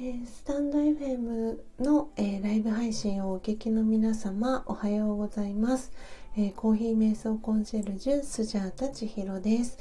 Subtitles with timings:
[0.00, 5.90] え、スタンド FM の、えー、ライブ配信をお聞きの皆様おはようございます、
[6.36, 9.76] えー、コーヒー瞑想コンシェルジュスジャータ千尋です、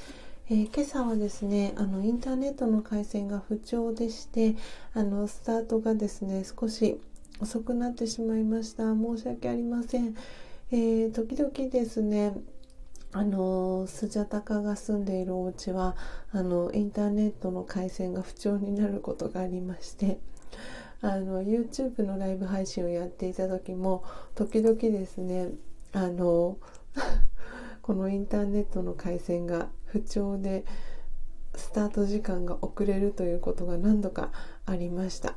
[0.50, 4.56] え今朝はですねあのインターネットの回線が不調でして
[4.96, 7.00] あのスタートがですね少し
[7.40, 8.96] 遅くなってしまいました。
[8.96, 10.16] 申し訳ありません、
[10.72, 12.34] えー時々ですね
[13.14, 15.96] あのスジャタカが住んでいるお家は
[16.32, 20.20] あのインターネットの回線が不調になることがありまして
[21.02, 24.04] あの YouTube のライブ配信をやっていた時も
[24.36, 25.50] 時々ですね
[25.94, 26.58] あの
[27.82, 30.66] このインターネットの回線が不調で
[31.56, 34.32] スタート時間が遅れるということが何度か
[34.66, 35.36] ありました。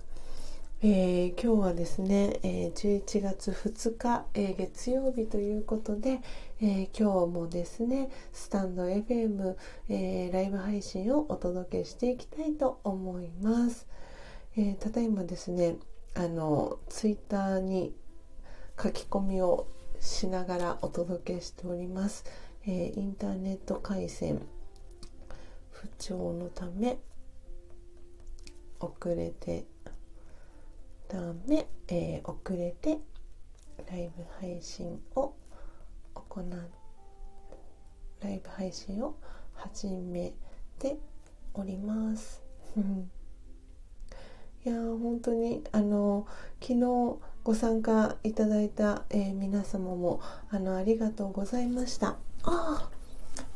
[0.83, 6.23] えー、今日はですね、えー、11月2日、えー、月曜日ということで、
[6.59, 9.57] え今日もですねスタンド FM、
[9.91, 13.87] えライブ配信をお届けしていきたいと思います。
[14.57, 15.77] えただいまですね
[16.15, 17.95] あのツイッターに
[18.83, 19.67] 書き込みを
[20.01, 22.25] しながらお届けしております。
[22.67, 24.41] えインターネット回線
[25.73, 26.97] 不調のため
[28.81, 29.67] 遅れて
[31.11, 32.99] ため、えー、遅れて
[33.91, 35.35] ライブ配信を
[36.15, 36.71] 行う
[38.21, 39.17] ライブ配信を
[39.55, 40.33] 始め
[40.79, 40.99] て
[41.53, 42.43] おります。
[44.65, 46.27] いや本当にあの
[46.61, 52.19] 昨日ご参加いただいた、えー、皆様もあのありがとうございました。
[52.45, 52.89] あ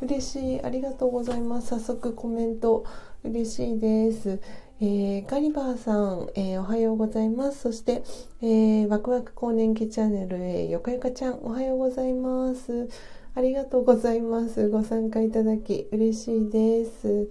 [0.00, 2.84] 嬉しいありがとうございます早速コメント
[3.22, 4.40] 嬉しいです。
[4.80, 7.60] えー、ガリバーさん、えー、おはようございます。
[7.60, 8.02] そして、
[8.42, 12.88] えー、ワクワク更年期チャンネル、えー、よかよかちゃん、おはようございます。
[13.36, 14.68] ありがとうございます。
[14.68, 17.30] ご参加いただき嬉しいです。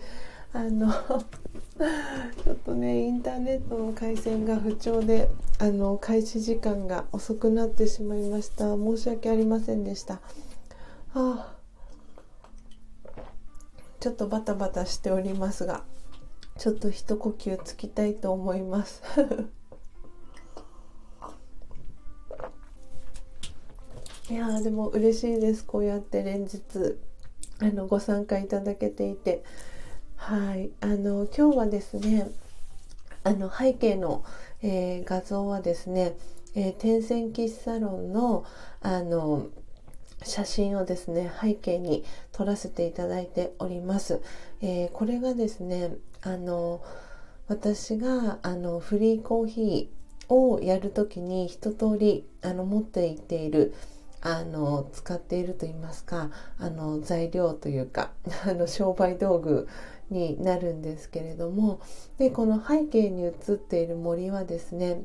[0.54, 0.94] あの
[2.44, 10.22] ちょっとねインターネットの回線が不調であの開始時間が遅くなってしまいました申し訳ありませんでした
[11.16, 11.56] あ
[14.00, 15.84] ちょっとバタバタしておりますが
[16.58, 19.02] ちょっと一呼吸つきたいと思います。
[24.30, 25.66] いやでも嬉しいです。
[25.66, 26.62] こうやって連日
[27.60, 29.44] あのご参加いただけていて。
[30.16, 30.72] はい。
[30.80, 32.30] あの今日はですね
[33.24, 34.24] あの背景の、
[34.62, 36.16] えー、画像はですね、
[36.56, 38.46] えー、天線喫茶ロンの
[38.82, 39.48] あの
[40.24, 44.22] 写真をですね背景に撮らせていただいております、
[44.62, 46.82] えー、これがですねあの
[47.48, 53.74] 私があのフリーコーヒーをやる時に一通りあの持っていっている
[54.22, 58.12] あの使っていると言いますかあの材料というか
[58.48, 59.68] あの商売道具
[60.10, 61.82] になるんですけれども
[62.18, 65.04] でこの背景に写っている森はですね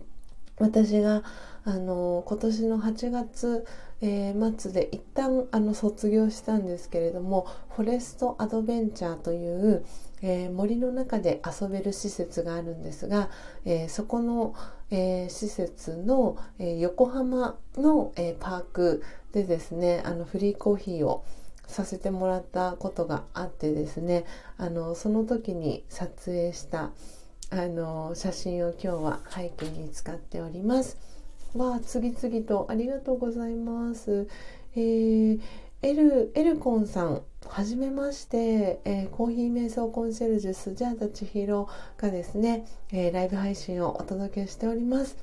[0.58, 1.24] 私が
[1.64, 3.66] あの今年の8月、
[4.00, 9.84] えー、末で一旦あの卒業したんですけれどもフォレストアドベンチャーという、
[10.22, 13.30] えー、森の中で遊べる施設があるんですが、
[13.64, 14.54] えー、そこの、
[14.90, 21.24] え施設の、え横浜の、えパークでですねあのフリーコーヒーを
[21.66, 24.24] させてもらったことがあってですね
[24.56, 26.90] あのその時に撮影した
[27.50, 31.07] あの写真を今日は背景に使っております。
[31.54, 34.28] わあ次々とありがとうございます。
[34.74, 35.40] えー、
[35.82, 45.16] エルエルコンさんはじめまして、えー、コーヒー瞑想コンシェルジュスジャータ千尋がですね、えー、ライブ配信をお届けしております。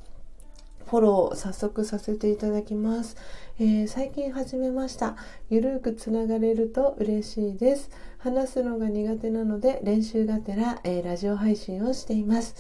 [0.88, 3.18] フォロー早速させていただきます。
[3.60, 5.16] えー、最近始めました。
[5.50, 7.90] ゆるくつながれると嬉しいです。
[8.20, 12.56] 話すのが苦手なので練習がてら、えー、ラジオ配信をしています。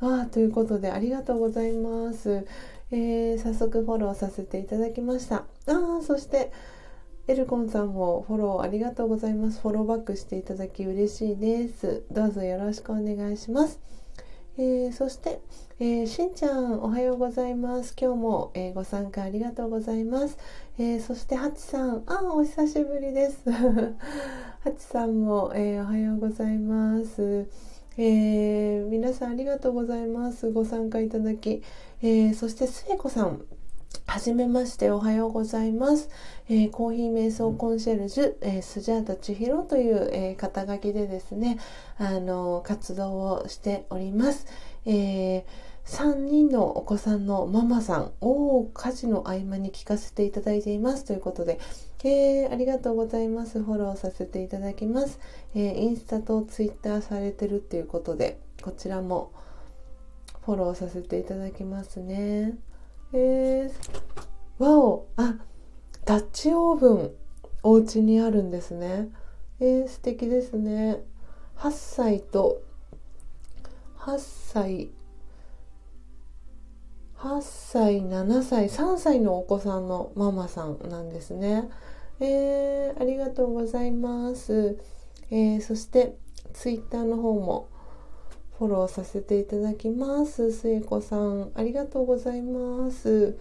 [0.00, 2.46] あということでありがとうございます。
[2.92, 5.36] えー、早速フォローさせていただきました。
[5.36, 6.52] ああそして
[7.28, 9.60] エルコンさんもフォローありがとうございます。
[9.60, 12.04] フォローバックしていただき嬉しいです。
[12.10, 13.80] どうぞよろしくお願いします。
[14.58, 15.40] えー、そして、
[15.78, 20.36] えー、しんちゃんおはようございます今日も、えー、ご参加ありがとうございます、
[20.78, 31.62] えそしてハチさんあお久しぶりですハチさんも、えおはようございますえ皆さんありがとうございますご参加いただき、
[32.02, 33.42] えそしてすえこさん
[34.06, 36.08] はじめましておはようございます。
[36.48, 41.58] えー、コーヒー瞑想コンシェルジュ、えー、スジャータ千尋という、えー、肩書きでですね、
[41.96, 44.46] あの活動をしております。
[44.84, 45.44] え
[45.86, 51.58] 3人のお子さんのママさんを家事の合間に聞かせていただいていますということで、
[52.02, 53.62] えー、ありがとうございます。
[53.62, 55.20] フォローさせていただきます。
[55.54, 59.32] えー、インスタとツイッターされてるっていうことで、こちらも
[60.46, 62.56] フォローさせていただきますね。
[63.12, 65.06] えー、わお。
[65.16, 65.34] あ
[66.06, 67.10] ダッチオーブン
[67.62, 69.08] お家にあるんですね。
[69.60, 71.02] えー、素敵ですね。
[71.56, 72.62] 8歳と
[73.98, 74.90] 8歳
[77.18, 81.68] 8歳7歳3歳のお子さんのママさんなんですね。
[82.20, 84.78] えー、ありがとうございます、
[85.30, 86.16] えー、そして
[86.52, 87.68] ツイッターの方も
[88.60, 90.52] フォローさせていただきます。
[90.52, 93.38] すいこさん、ありがとうございます。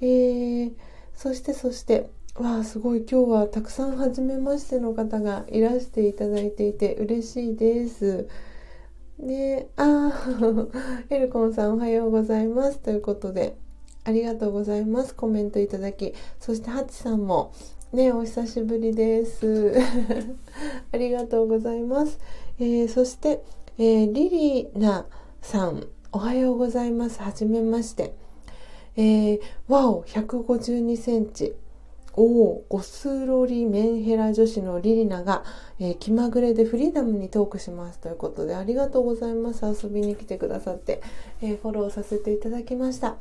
[0.00, 0.72] えー、
[1.14, 8.26] そしてそして、わあ、すごい今日はたくさん初めましての方がいらしていただいていて嬉しいです。
[9.20, 10.12] で、あ
[11.10, 12.80] エルコンさんおはようございます。
[12.80, 13.56] ということで、
[14.02, 15.14] ありがとうございます。
[15.14, 16.12] コメントいただき。
[16.40, 17.52] そしてハチさんも、
[17.92, 19.74] ね、お久しぶりです。
[20.92, 22.20] ありがとうございます。
[22.60, 23.42] えー、そして、
[23.78, 25.06] えー、リリナ
[25.42, 27.20] さん、おはようございます。
[27.20, 28.14] はじめまして。
[28.96, 31.56] えー、ワオ、152センチ。
[32.12, 35.42] おお、ゴスロリメンヘラ女子のリリナが、
[35.80, 39.64] えー、気まぐれでフリーダムにトークしますということでありがとうございます。
[39.64, 41.02] 遊びに来てくださって、
[41.42, 43.16] え、フォローさせていただきました。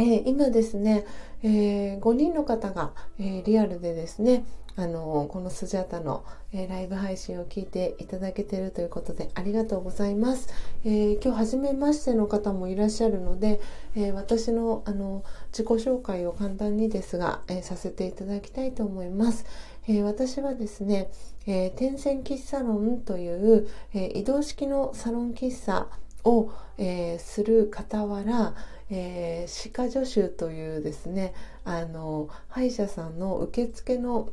[0.00, 1.04] えー、今ですね、
[1.42, 10.48] えー、5人の方が、えー、リアルでですね、あのこのスジャタの、えライブ配信を聞いていただけてるということでありがとうございます、
[10.84, 13.60] え今日初めましての方もいらっしゃるので、
[13.94, 19.44] え私のあの自己紹介を簡単にですが、えさせていただきたいと思います、
[19.86, 21.10] え私はですね、
[21.46, 25.88] え天線喫茶ロンという、え移動式のサロン喫茶
[26.24, 28.54] を、えする傍ら、
[28.90, 31.32] えー、歯科助手というですね
[31.64, 34.28] あの歯医者さんの受付の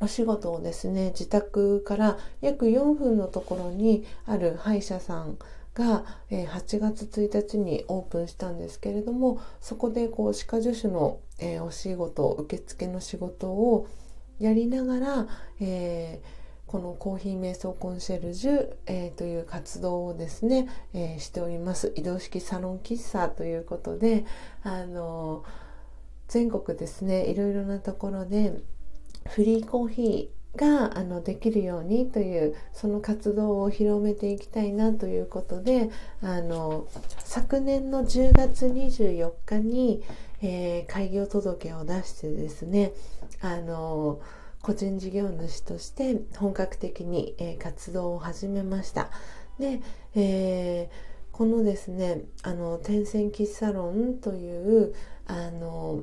[0.00, 5.38] お仕事をですね自宅から約4分のところにある歯医者さん
[5.74, 13.88] が、え、8月1日にオープンしたんですけれどもそこでこう歯科助手の、え、お仕事受付の仕事を
[14.38, 15.26] やりながら、
[15.60, 16.37] えー
[16.68, 21.94] このコーヒー瞑想コンシェルジュ、えー、という活動をですね、えー、しております。
[21.96, 24.26] 移動式サロン喫茶ということで
[24.62, 25.44] あの
[26.28, 28.52] 全国ですねいろいろなところで
[29.28, 35.88] フリーコーヒーがあのできるようにというその活動を広めていきたいなということで
[36.22, 36.86] あの
[37.24, 40.02] 昨年の10月24日に、
[40.42, 42.92] えー、開業届を出してですね
[43.40, 44.20] あの
[44.62, 49.10] 個人事業主として本格的に、えー、活動を始めました。
[49.58, 49.80] で、
[50.14, 54.94] えー、このですねあの天線喫茶ロンという
[55.26, 56.02] あの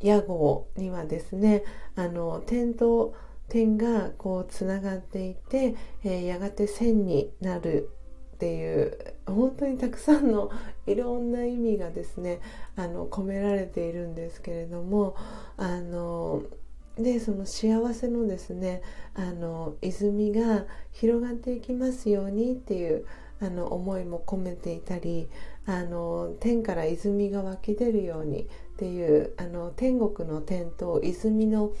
[0.00, 1.64] 屋号にはですね
[1.94, 3.14] あの点と
[3.48, 5.74] 点がこうつながっていて、
[6.04, 7.90] えー、やがて線になる
[8.34, 10.50] っていう本当にたくさんの
[10.86, 12.40] いろんな意味がですね
[12.74, 15.14] あの込められているんですけれども
[15.56, 16.42] あの
[16.98, 18.82] でその幸せのですね
[19.14, 23.06] あの泉が広がっていきますようにっていう
[23.40, 25.28] あの思いも込めていたり
[25.66, 28.46] あの天から泉が湧き出るようにっ
[28.76, 31.72] ていうあの天国の天と泉の、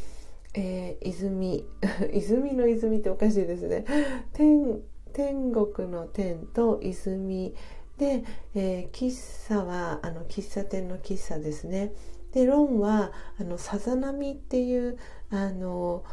[0.54, 1.66] えー、泉
[2.12, 3.84] 泉の泉っておかしいですね。
[4.32, 4.80] 天
[5.12, 7.54] 天国の天と泉
[7.98, 8.24] で、
[8.54, 11.92] えー、喫茶はあの喫茶店の喫茶ですね。
[12.32, 14.98] でロンはあのさざ波っていう
[15.30, 16.04] あの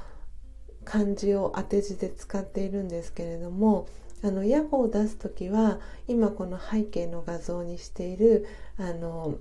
[0.86, 3.88] 漢字を当て字で使っているんですけれども
[4.24, 8.48] あの屋号を出す時は今この背景の画像にしている
[8.78, 9.36] あの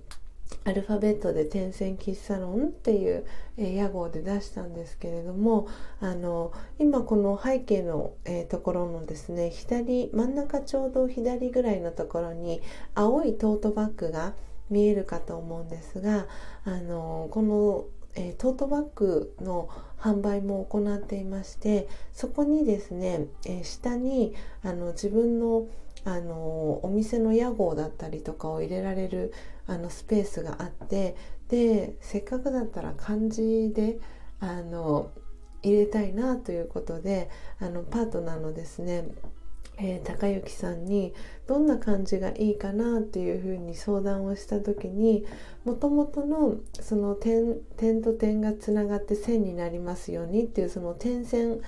[0.65, 3.25] アルファベットで「点線喫茶ロン」っていう、
[3.57, 5.67] 屋号で出したんですけれども
[6.01, 12.63] あの今この背景の、えー、ところのですね左真ん中ちょうど左ぐらいのところに
[12.95, 14.35] 青いトートバッグが
[14.71, 16.27] 見えるかと思うんですが
[16.69, 25.67] あのこの、えー、トートバッグの販売も行っていましてそこにですね、えー、下にあの自分の
[26.05, 29.33] あのお店の屋号だったりとかを入れられる
[29.67, 31.17] あのスペースがあって
[31.49, 33.99] でせっかくだったら漢字で
[34.39, 35.11] あの
[35.63, 39.09] 入れたいなということであのパートナーのですね
[39.81, 41.15] えー、高之さんに
[41.47, 45.25] どんな感じがいいかなっていうふうに相談をした時に
[45.65, 51.61] もともとのその点点と点がつながって線になりますようにっていうその点線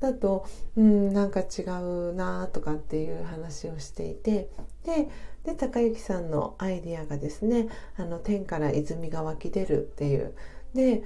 [0.00, 4.48] だとうんなんか違うなとかっていう話をしていて
[4.84, 5.08] で
[5.44, 10.34] で高之さんのアイディアがですねあの天から泉が湧き出るっていう
[10.74, 11.02] で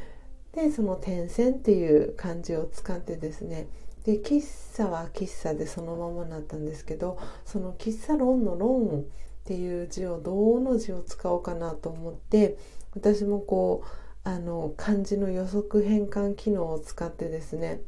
[0.52, 3.66] でその点線っていう漢字を使ってですね
[4.04, 4.42] で喫
[4.76, 9.02] 茶は喫茶でそのままなったんですけどその喫茶ロンのロンっ
[9.44, 12.56] ていう字をどうの字を使おうかなと思って
[12.94, 13.88] 私もこう
[14.24, 17.80] あの漢字の予測変換機能を使ってですね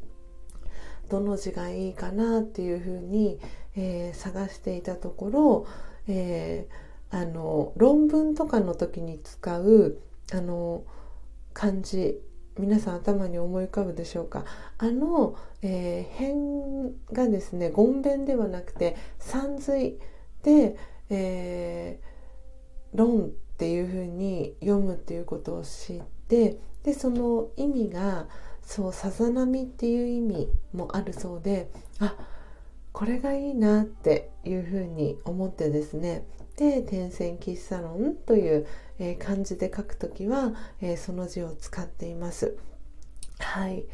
[1.08, 3.38] どの字がいいかなっていうふうに、
[3.74, 5.66] えー、探していたところ、
[6.08, 9.98] えー、あの論文とかの時に使う
[10.32, 10.84] あの
[11.54, 12.20] 漢字
[12.58, 14.44] 皆さん頭に思い浮かぶでしょうか？
[14.78, 19.98] あの、えー、辺がですね言弁ではなくて三髄
[20.42, 20.76] で、
[21.10, 28.26] えー、論っていうふうに読むっていうことを知ってでその意味が
[28.62, 31.70] そうさざ波っていう意味もあるそうで
[32.00, 32.14] あ
[32.92, 38.66] これがいいなっていうふうに思ってですねで点線喫茶論という、
[38.98, 42.56] えー、漢字で書くときは、えー、その字を使っています。
[43.38, 43.84] はい。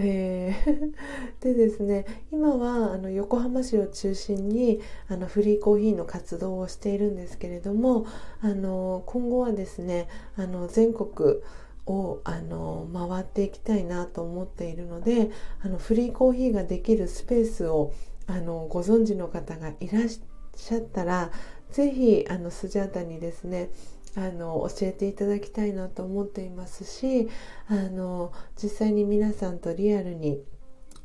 [0.00, 0.92] えー
[1.42, 8.06] でですね今はあの横浜市を中心にあのフリーコーヒーの活動をしているんですけれども
[8.40, 11.40] あの今後はですねあの全国
[11.86, 17.92] をあの回っていきたいなと思っているのであのフリーコーヒーができるスペースを
[18.26, 21.30] あのご存知の方がいらっしゃったら
[21.70, 23.70] 是非あのスジャータにですね
[24.18, 27.28] あの教えていただきたいなと思っていますし
[27.68, 30.42] あの実際に皆さんとリアルに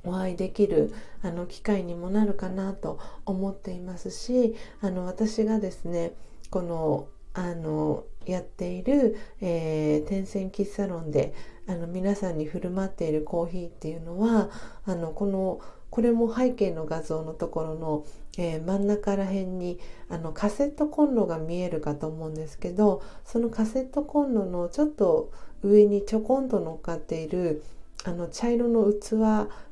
[0.03, 0.91] お会いできる
[1.21, 6.13] あの機会にもなるかなと思っていますしあの私がですね
[6.49, 11.33] このあのやっている、えー、天線喫茶論で
[11.67, 14.49] あの皆さんに振る舞っているコーヒーっていうのは
[14.85, 15.61] あのこの
[15.93, 18.03] これも背景の画像のところの、
[18.37, 27.63] えー、真ん中ら辺にあのカセットコンロが見えるかと思うんですけどそのカセットコンロのちょっと上にちょこんと乗っかっている
[28.05, 29.11] あの茶色の器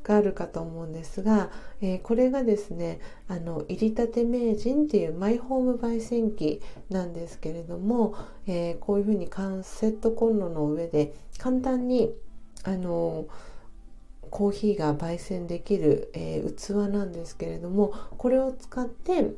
[0.03, 1.49] があるかと思うんですが、
[1.81, 8.15] えー、これがですねあの入りたて名人っていうマイホーム焙煎機なんですけれども、
[8.47, 12.13] えー、こういうふうにカセットコンロの上で簡単に
[12.63, 13.50] あのー
[14.31, 19.31] コーヒーが焙煎できる、えー、器なんですけれどもこれを使って、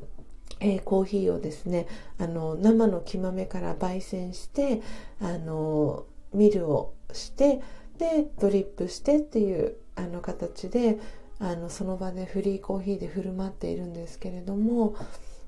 [0.60, 1.86] えー、コーヒーをですね
[2.18, 4.80] あの生の木豆から焙煎して
[5.20, 7.60] あのミルをして
[7.98, 10.98] でドリップしてっていうあの形で
[11.40, 14.94] あのその場でフリーコーヒーで振る舞っているんですけれども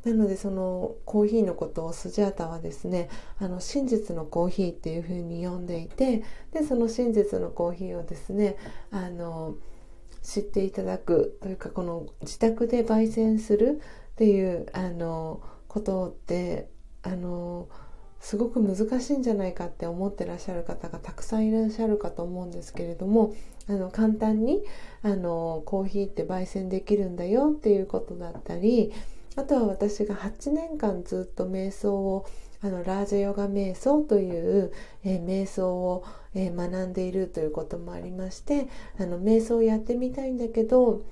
[0.06, 3.08] なのでそのコーヒーのことをスジャータはですね
[3.40, 6.22] あの真実のコーヒーっていうふうに呼んでいて
[6.52, 8.56] でその真実のコーヒーをですね
[8.92, 9.56] あの
[10.22, 13.80] 知っていただくというかこの自宅で焙煎する
[14.12, 16.68] っていうあのことって
[17.02, 17.68] あの
[18.20, 23.34] すごく難しいんじゃないかって思ってらっしゃる方がたくさんいらっしゃるかと思うんですけれども
[23.68, 24.62] あの簡単に
[25.02, 28.92] あのコーヒーって焙煎できるんだよっていうことだったり
[29.36, 32.26] あとは私が8年間ずっと瞑想を
[32.62, 34.72] あのラージャヨガ瞑想という、
[35.04, 41.02] えー、瞑想を、えー、学んでいるということもありましてあの瞑想をやってみたいんだけど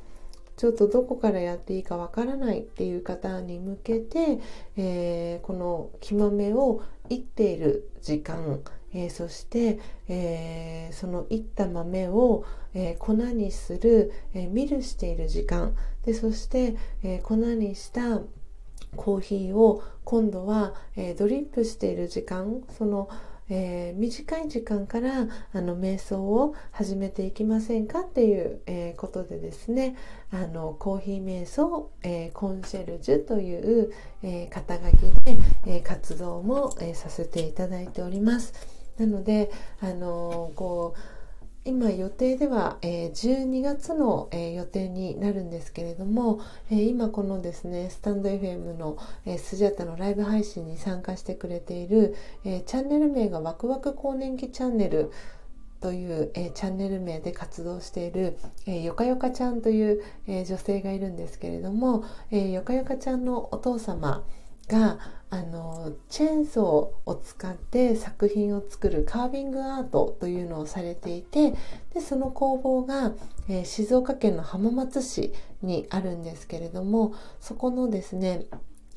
[0.56, 4.40] ちょっとどこからやっていいかわからないっていう方に向けて、
[4.76, 8.60] えー、この木豆をいっている時間、
[8.94, 15.74] えー、そして、えー、そのいった豆を、えー、粉にする、えミルしている時間。
[16.04, 18.20] でそして、え粉にした
[18.96, 22.62] コーヒーを今度は、えドリップしている時間。
[22.76, 23.08] その
[23.50, 29.96] えー、短い時間からあの瞑想を始めていきませんかっていう、えー、ことでですね。
[30.30, 38.54] あのコーヒー瞑想、えー、コンシェルジュという、え肩書きで、え活動も、えさせていただいております。
[38.98, 39.50] なので、
[39.80, 41.13] あのこう
[41.66, 46.40] 今予定では、えー、12月の、えー、予定になるんですけれども、
[46.70, 55.10] えー、今このですねスタンド FM の、えー、スジャタのライブ配信に参加してくれている、えチャンネル名がワクワク更年期チャンネル
[55.80, 64.22] という、えチャンネル名で活動している、えよかよかちゃんという、え女性がいるんですけれども、えよかよかちゃんのお父様
[64.68, 64.98] が
[65.30, 71.54] あのチェーンソーを使って作品を作るカービングアートというのをされていて
[71.92, 73.12] でその工房が、
[73.48, 78.46] えー、静岡県の浜松市にあるんですけれどもそこのですね、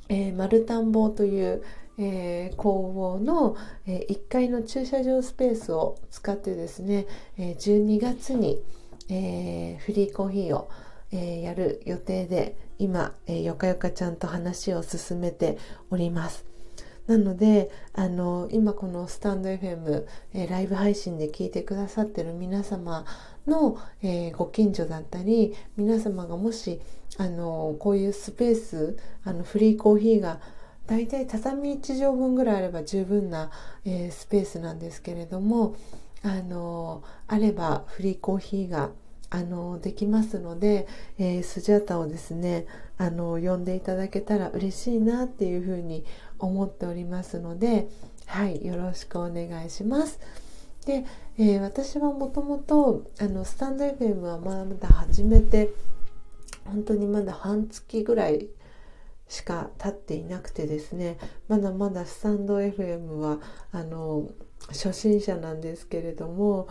[0.10, 1.64] えー、丸田んぼという、
[1.98, 3.58] えー、工房の、
[3.88, 7.08] えー、1階の駐車場スペースを使ってですね、
[7.40, 8.62] え、12月に、
[9.10, 10.70] え、フリーコーヒーを
[11.12, 15.58] えー、やる予定で今、えー、よかよかちゃんと話を進めて
[15.90, 16.46] おります。
[17.08, 23.06] なのであの今このスタンド FM、えー、ライブ配信で聞いてくださってる皆様
[23.48, 26.82] の、えー、ご近所だったり皆様がもし
[27.18, 30.42] あのこういうスペースあのフリーコーヒーが
[30.86, 33.52] だいたい畳1畳分ぐらいあれば十分な、
[33.86, 35.76] えー、スペースなんですけれども
[36.24, 38.92] あのあればフリーコーヒーが
[39.30, 42.66] あのできますので、えー、スジャタをですね
[42.98, 46.06] あの呼んでいただけたら嬉しいなっていうふうに
[46.40, 47.90] 思っておりますので
[48.26, 50.20] はいよろしくお願いします。
[50.86, 51.06] で、
[51.38, 53.04] えー、私はもともと
[53.44, 55.70] スタンド FM はまだ始めて
[56.66, 58.48] 本当にまだ半月ぐらい
[59.28, 61.18] しか経っていなくてですね
[61.50, 63.40] まだまだスタンド FM は
[63.72, 64.30] あの
[64.70, 66.68] 初心者なんですけれども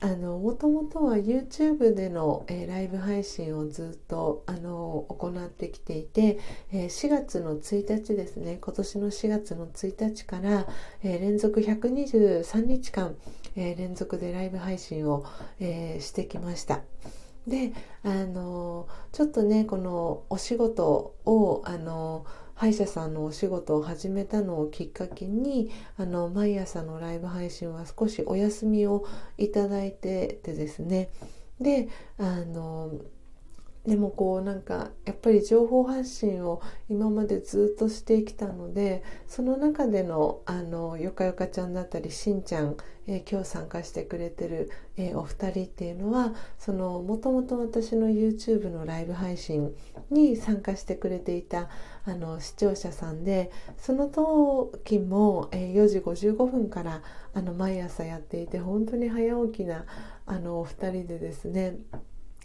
[0.00, 6.38] あのもともとは YouTube での、えー、ライブ配信をずっとあの行ってきていて、
[6.72, 10.66] えー、4月の1日ですね今年の4月の1日から、
[11.02, 13.16] えー、連続123日間、
[13.56, 15.24] え連続でライブ配信を、
[15.60, 16.82] えしてきました。
[17.46, 17.72] で
[18.02, 31.10] あのちょっとねこのお仕事をあの歯医者さんのお仕事を始めたのをきっかけにあの毎朝のライブ配信は少しお休みをいただいててですね。
[31.60, 32.90] であの
[33.86, 42.76] でもこうなんかやっぱり情報発信を今までずっとしてきたのでその中でのあのよかよかちゃんだったりしんちゃん、
[43.06, 49.72] えー、今日参加してくれてる、えー、お二人っていうのはそのもともと私の YouTube のライブ配信
[50.10, 51.68] に参加してくれていた
[52.04, 57.02] あの視聴者さんでその時も、えー、4時55分から
[57.34, 59.84] あの毎朝やっていて本当に早起きな
[60.26, 61.76] あのお二人でですね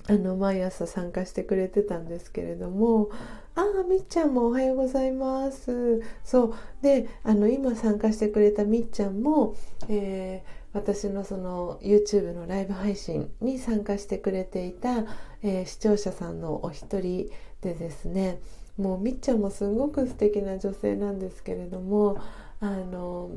[0.07, 3.09] あの毎朝参加してくれてたんですけれども
[3.55, 6.53] ああみっちゃんもおはようございますそう。
[6.81, 9.55] であの今参加してくれたみっちゃんも、
[9.89, 15.05] えー、私のその YouTube のライブ配信に参加してくれていた、
[15.43, 17.29] えー、視聴者さんのお一人
[17.61, 18.39] でですね
[18.77, 22.17] もうみっちゃんもすごく素敵な女性なんですけれども
[22.61, 23.31] あの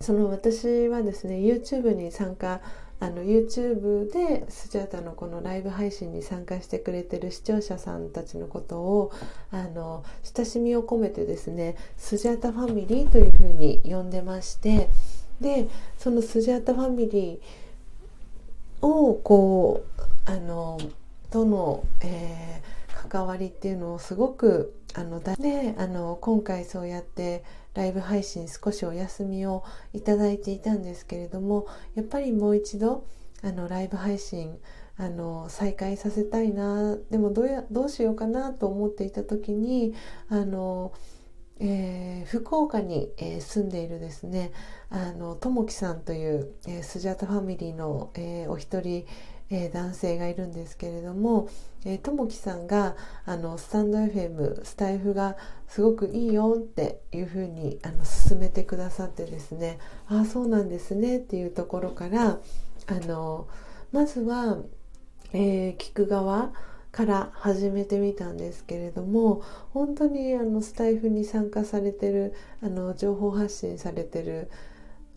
[0.00, 2.60] その私はですね YouTube に参加
[3.02, 9.10] あの YouTube でスジャータのこのライブ配信に参加してくれてる視聴者さんたちのことを
[9.50, 14.88] あの親しみを込めてですねスジャータファミリーというふうに呼んでまして
[15.40, 15.66] で
[15.98, 20.78] そのスジャータファミリーをこうあの
[21.32, 27.42] との、えー、関わりっていうのをすごくあのであの今回そうやって
[27.74, 33.06] ライブ配信少しお休みをいただいていたんですけれどもやっぱりもう一度
[33.42, 34.58] あのライブ配信
[34.96, 39.94] あの再開させたいなでもどうやどうしようかなと思っていた時に
[40.28, 40.92] あの、
[41.58, 44.52] えー、福岡に、えー、住んでいるですね
[44.90, 49.06] あのともきさんという、えー、スジャタファミリーの、えお一人
[49.52, 51.48] えー、男性がいるんですけれども、
[51.84, 55.36] えー、ともきさんがあのスタンド FM スタイフが
[55.68, 62.38] すごくいいよっていうふうにあの勧めてくださってですねああそうなんですねっていうところから
[62.86, 63.46] あの
[63.92, 64.56] まずは、
[65.34, 66.52] えー、聞く側
[66.90, 69.42] から始めてみたんですけれども
[69.74, 74.50] 本当にあのスタイフに参加されてるあの情報発信されてる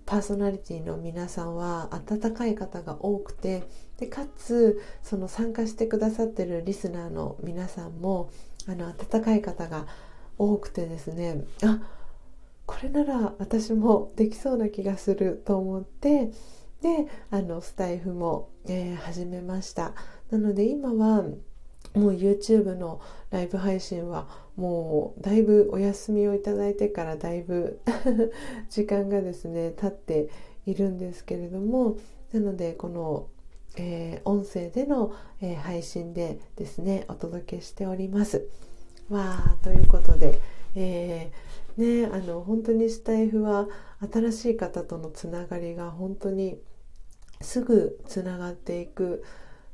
[0.05, 3.63] パーソナリティの皆さんは温かい方が多くて
[3.97, 8.29] でかつその参加してくださってるリスナーの皆さんも
[8.67, 9.85] あの温かい方が
[10.37, 11.79] 多くてですねあ
[12.65, 16.31] これなら私もできそうな気がすると思って
[16.81, 19.93] であのスタイフも、えー、始めました。
[20.29, 21.23] なので今は
[21.93, 27.79] もう YouTube のライブ配信はもうだいぶお休みをいただいてからだいぶ
[28.69, 30.29] 時間がですね経って
[30.65, 31.97] いるんですけれども
[32.33, 33.27] なのでこの、
[33.77, 38.47] えー、音声での、えー、配信でですねお届けしております。
[39.09, 40.39] わーということで、
[40.75, 43.67] えー、ねあの本当にスタイフは
[44.11, 46.57] 新しい方とのつながりが本当に
[47.41, 49.23] すぐつながっていく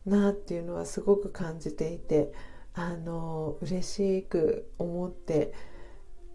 [0.06, 2.34] なっていうのはすごく感じていて
[2.74, 5.54] あの嬉しく思って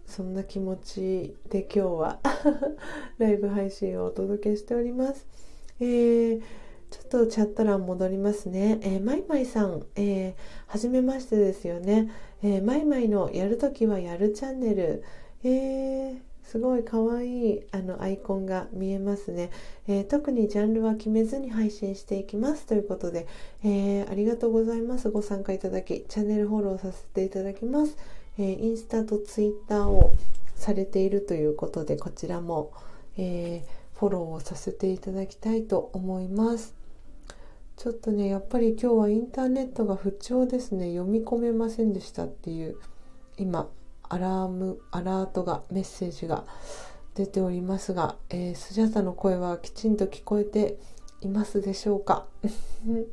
[0.07, 2.21] そんな気持ちで今日は
[3.19, 5.27] ライブ配信をお届けしております。
[5.81, 6.43] えー、
[6.97, 8.79] ちょっとチャット欄戻りますね。
[8.83, 10.35] えー、マイマイさん、えー、
[10.67, 12.11] はじめましてですよね。
[12.43, 15.05] えー、マイマイのやるときはやるチャンネル。
[15.45, 19.51] えー、すごいかわいいあのアイコンが見えますね、
[19.89, 23.27] えー、特にジャンルは決めずに配信していきますということで、
[23.65, 27.99] えー、ありがとうございますご参加いただきチャンネルフォローさせていただきます、
[28.39, 30.13] えー、インスタとツイッターを
[30.55, 32.73] されているということでこちらも、
[33.19, 36.76] えー、フォローをさせていただきたいと思います
[37.77, 42.77] ちょっとねやっぱり今日はインターネットが不調ですね読み込めませんでしたっていう
[43.37, 43.69] 今
[44.09, 46.45] アラームアラートがメッセージが
[47.15, 50.79] 出ておりますが、えー、スジャタの声はきちんと聞こえて
[51.21, 52.27] いますでしょうか？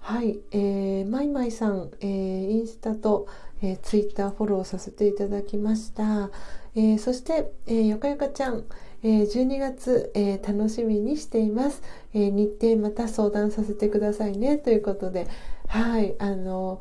[0.00, 3.26] はい、えー、マイマイさん、えー、インスタと、
[3.62, 6.30] えー、ツイッターフォローさせていただきました。
[6.74, 8.64] えー、そして、えー、よかよかちゃん、
[9.04, 11.82] えー、12月、えー、楽しみにしています、
[12.14, 15.28] えー、日程また相談させてくださいねということで、
[15.68, 16.80] はい、あの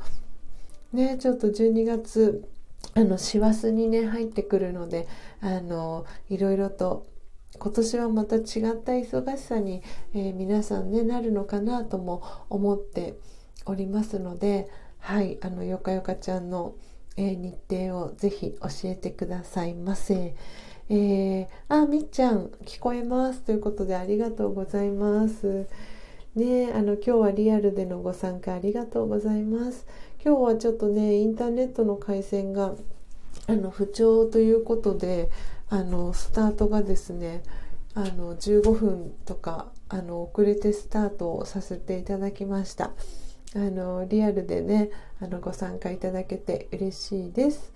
[0.94, 2.48] ね、ちょっと12月
[2.96, 5.08] あの師走にね入ってくるので
[5.42, 7.08] あのいろいろと
[7.58, 9.82] 今年はまた違った忙しさに、
[10.14, 13.16] えー、皆さんねなるのかなとも思って
[13.66, 16.76] おりますのではいあのよかよかちゃんの、
[17.18, 20.36] えー、日程をぜひ教えてくださいませ。
[20.96, 25.66] えー、あみっちゃん聞こえますということでありがとうございます。
[26.36, 29.88] ねあの今日はリアルでのご参加ありがとうございます。
[30.24, 32.76] 今日はちょっとねインターネットの回線が
[33.48, 35.32] あの不調ということで
[35.68, 37.42] あのスタートがですね
[37.96, 42.92] あの15分とかあの遅れてスタートをさせていただきました
[43.56, 47.74] あのリアルでねあのご参加いただけて嬉しいです、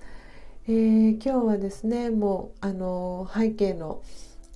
[0.69, 4.01] えー、今日はですねもうあの背景の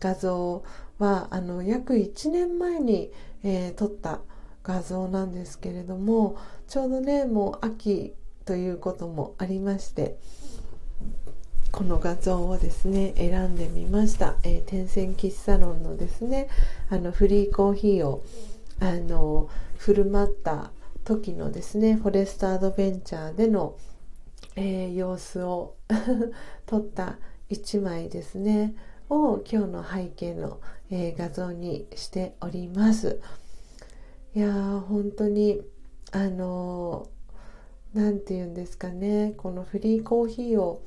[0.01, 0.61] 画像
[0.99, 3.11] はあの約1年前に、
[3.43, 4.19] えー、撮った
[4.61, 10.17] 画像なんですけれどもちょうどねもう秋ということもありまして
[11.71, 16.49] この画像をですね選んでみました、えー、天線喫茶ロンのですね
[16.89, 18.25] あのフリーコーヒーを
[18.81, 20.71] あの振る舞った
[21.05, 23.77] 時のですねフォレストアドベンチャーでの、
[24.63, 25.75] えー、様子を
[26.67, 27.17] 撮った
[27.49, 28.75] 1枚ですね。
[29.09, 33.19] を今日の背景の、えー、画像にしております。
[34.35, 35.61] いやー本当に
[36.11, 37.07] あの
[37.95, 39.33] 何て言うんですかね。
[39.35, 40.83] このフリーコーヒーを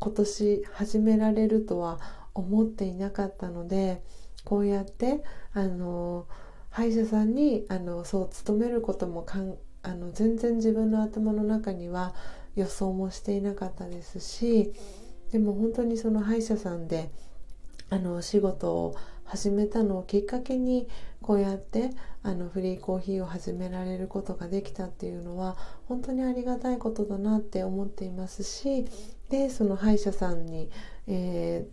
[0.00, 1.98] 今年始められるとは
[2.34, 4.02] 思っていなかったので
[4.44, 6.26] こうやってあの
[6.68, 12.14] 歯医者さんにあのそう勤めることもかんあの全然自分の頭の中には
[12.58, 14.72] 予想もしていなかったですし
[15.30, 17.10] でも本当にその歯医者さんで
[17.88, 20.88] あの仕事を始めたのをきっかけに
[21.22, 21.90] こうやって
[22.22, 28.86] あのフリーコーヒーを始められることができたっていうのは本当にありがたいことだなって思っていますし
[29.28, 30.70] でその歯医者さんに、
[31.06, 31.66] え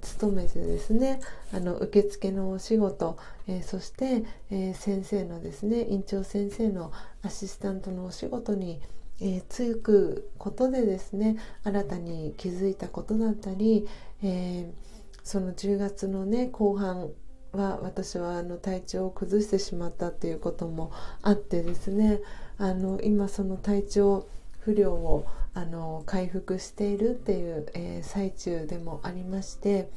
[0.00, 1.20] ー、勤めてですね
[1.52, 8.80] あの受付のお仕事、えー、そして、えー、先生のですね院長先生のアシスタントのお仕事に
[9.20, 13.86] えー、つくことでですね新たに気づいたことだったり、
[14.22, 14.86] えー
[15.26, 17.10] その10月のね後半
[17.50, 22.20] は私はあの体調を崩してしまったっていうこともあってですね
[22.58, 24.28] あの今その体調
[24.60, 29.90] 不良をあの回復しているっていう、えー、最中でもありまして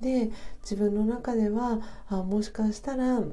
[0.00, 0.30] で
[0.62, 3.24] 自分の中ではあもしかしたら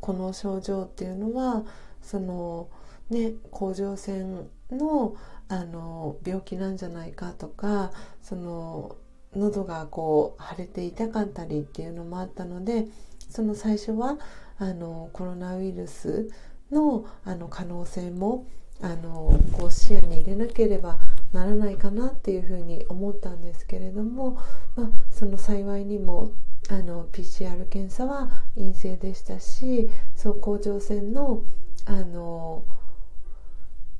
[0.00, 1.64] この症状っていうのは
[2.02, 2.68] その
[3.10, 5.14] ね甲状腺の
[5.50, 7.90] あの病気なんじゃないかとか
[8.20, 8.96] その
[9.34, 12.86] 喉がこう腫れて痛かったりっていうのもあったので
[13.30, 14.18] その最初は
[14.58, 16.30] あのコロナウイルス
[16.70, 18.46] のあの可能性も
[18.80, 20.98] あのこう視野に入れなければ
[21.32, 24.38] ならないかなっていうふうに思ったんですけれども、
[24.76, 26.32] まあ、その幸いにも
[26.68, 31.42] PCR 検査は陰性でしたしそう甲状腺の
[31.86, 32.64] あの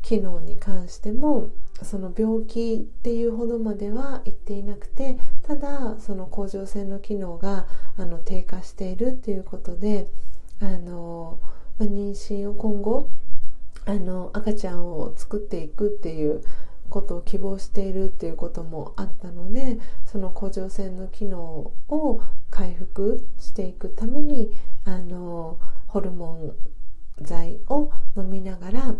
[0.08, 1.50] 機能に関しても
[1.82, 7.66] その病気っていうほどまでは言っていなくてただその甲状腺の機能が
[7.98, 10.08] あの低下しているっていうことで
[10.60, 11.38] あの、
[11.78, 13.10] まあ、妊娠を今後
[13.84, 16.42] あの赤ちゃんを作っていくっていう
[16.88, 21.38] ことを希望しているっていうこともあったのでその甲状腺の機能
[21.90, 24.52] を回復していくために
[24.86, 26.54] あのホルモン
[27.20, 28.94] 剤を飲みながら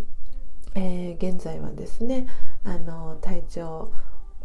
[0.79, 2.25] えー、現在はですね
[2.63, 3.91] あの体調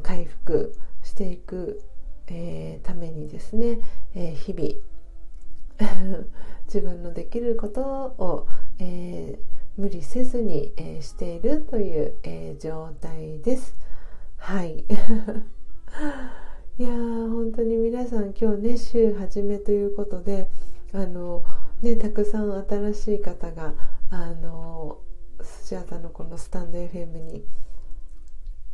[0.02, 1.80] 回復していく、
[2.26, 3.78] えー、ためにですね、
[4.16, 6.24] えー、日々
[6.66, 8.46] 自分のできることを、
[8.78, 9.38] え
[9.76, 13.76] 無理せずに、えしているという、え状態です。
[14.36, 14.84] はい
[16.78, 20.48] いやー本当に皆さん今日ね週初めということで
[20.92, 21.44] あの、
[21.82, 23.74] ね、たくさん新しい方が
[24.10, 24.98] あの
[25.44, 27.44] スジャータのこのスタンド FM に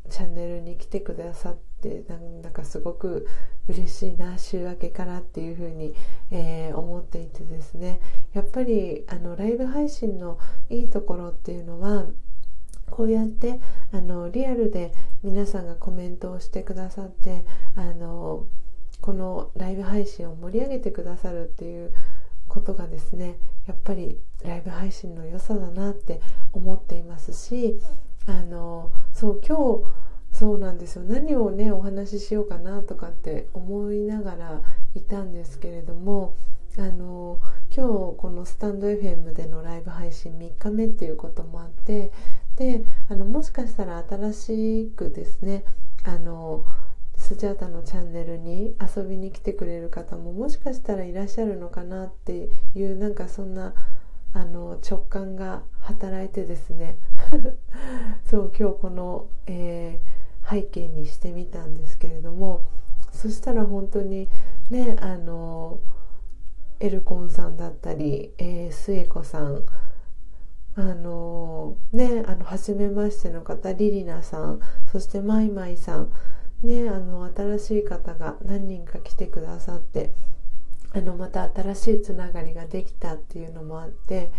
[0.09, 3.29] チャンネルに来てくださってなんだかすごく
[3.69, 5.95] 嬉しいな週明けからっていうふうに、
[6.31, 8.01] えー、思っていてですね。
[8.33, 12.07] やっぱりあのライブ配信のいいところっていうのは
[12.91, 13.61] こうやって
[13.93, 17.45] あのリアルで皆さんがコメントをしてくださって
[17.77, 18.47] あの
[19.01, 21.93] このライブ配信を盛り上げてくださるっていう
[22.51, 26.21] ことがですねやっぱりライブ配信の良さだなって
[26.53, 27.81] 思っていますし
[28.27, 29.85] あのそう今日
[30.33, 31.03] そうなんですよ。
[31.05, 34.63] 何をねお話ししようかなとかって思いながら
[34.95, 36.37] いたんですけれども
[36.79, 37.41] あの
[37.75, 42.13] 今日このスタンド FM でのライブ配信3日目っていうこともあって
[42.57, 45.65] であのもしかしたら新しくですね
[46.05, 46.65] あの
[47.31, 53.73] スジャータのチャンネルに遊びに来てくれる方ももしかしたらいらっしゃるのかなっていうなんかそんな
[54.33, 56.99] あの直感が働いてですね。
[58.29, 62.65] そう今日この、えー、背景にしてみたんですけれども
[63.13, 64.29] そしたら本当に
[64.69, 65.79] ねあの
[66.81, 69.63] エルコンさんだったり、えー、末子さん
[70.75, 76.13] あのねあの初めましての方リリナさんそしてマイマイさん
[76.63, 80.13] ねあの新しい方が何人か来てくださって
[80.93, 84.31] あのまた新しいつながりができたっていうのもあって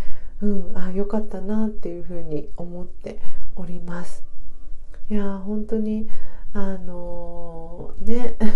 [0.41, 3.19] うんあよかったなっていうふうに思って
[3.55, 4.23] おります。
[5.10, 6.07] いや本当に
[6.53, 8.38] あのー、ね。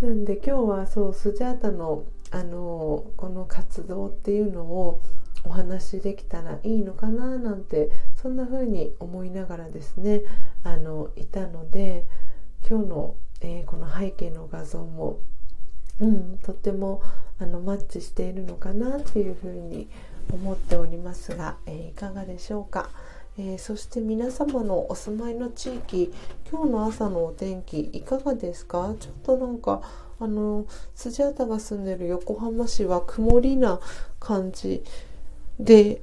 [0.00, 5.00] なんで今日はそうスジャータのあのー、この活動っていうのを
[5.44, 10.22] お話できたらいいのかななんてそんな風に思いながらですね
[10.62, 12.06] あのいたので
[12.68, 15.20] 今日の、えー、この背景の画像も、
[16.00, 17.02] うん、とっても
[17.38, 19.88] あのマッチしているのかなっていう風に
[20.32, 22.88] 思っておりますが、えー、いかがでしょうか。
[23.36, 26.14] えー、そして皆様のお住まいの地域
[26.48, 28.94] 今日の朝のお天気いかがですか？
[29.00, 29.82] ちょっとなんか
[30.20, 33.80] あのスジャータが住んでる横浜市は曇りな
[34.20, 34.84] 感じ
[35.58, 36.02] で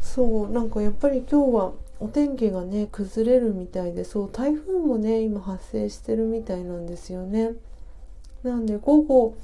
[0.00, 7.52] そうなんかやっぱり今日はお天気がね崩れるみたいでそう台風もね今発生してるみたいなんですよね。
[8.42, 9.36] なんで午後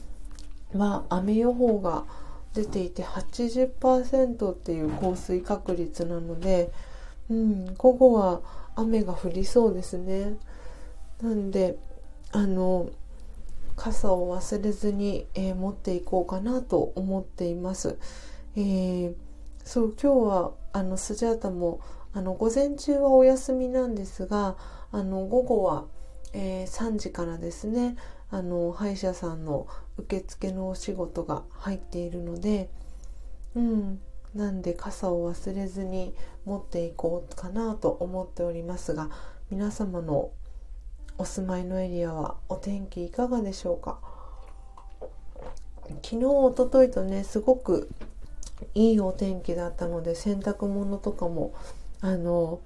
[0.75, 2.05] は雨予報が
[2.55, 6.71] 出ていて80%っていう降水確率なので、
[7.29, 8.41] うん、午後は
[8.77, 10.37] 雨が降りそうですね。
[11.23, 11.77] なんで
[12.33, 12.89] あの
[13.77, 17.99] 傘を忘れずに、えー、持っていこうかなと思っています。
[18.57, 19.15] えー、
[19.65, 21.81] そう今日はあのスジャータも
[22.13, 24.57] あの午前中はお休みなんですが
[24.93, 25.87] あの午後は、
[26.33, 27.97] えー、3時からですね
[28.31, 32.71] あの歯医者さんの受付のお仕事が入っているので、
[33.55, 34.01] うん、
[34.35, 39.11] なんで傘を忘れずに持っていこうかなと思っておりますが
[39.51, 40.31] 皆様の
[41.17, 43.99] お住まいのエリアはお天気いかがでしょうか？
[46.03, 47.89] 昨日おとといとねすごく
[48.75, 51.55] いいお天気だったので洗濯物とかも
[52.01, 52.61] あの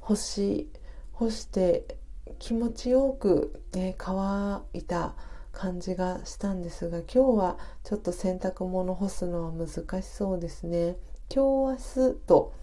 [0.00, 0.70] 干し
[1.12, 1.96] 干して
[2.38, 5.14] 気持ちよく、ね、乾いた
[5.52, 10.96] 感じがしたんですが今日はちょっと洗濯物干すのは難しそうですね。
[11.32, 12.54] 今日明日と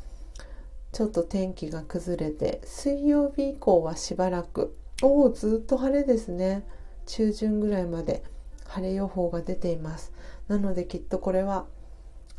[0.94, 6.64] ちょっと天気が崩れて水曜日以降はしばらくおおずっと晴れですね。
[7.06, 8.24] 中旬ぐらいまで
[8.66, 10.12] 晴れ予報が出ています。
[10.48, 11.66] なのできっとこれは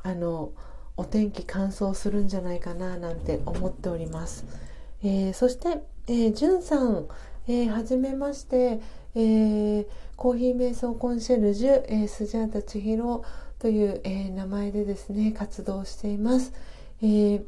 [0.02, 0.52] あの
[0.96, 4.44] お天気乾燥するんじゃないかななんて思っております、
[5.02, 7.06] えー、そして、えー、じゅんさん、
[7.46, 8.80] えー、はじめまして、
[9.14, 13.22] えー、コーヒー瞑想コンシェルジュ、えー、スジャータ千尋
[13.58, 16.52] という、えー、名前でですね活動しています、
[17.02, 17.44] えー、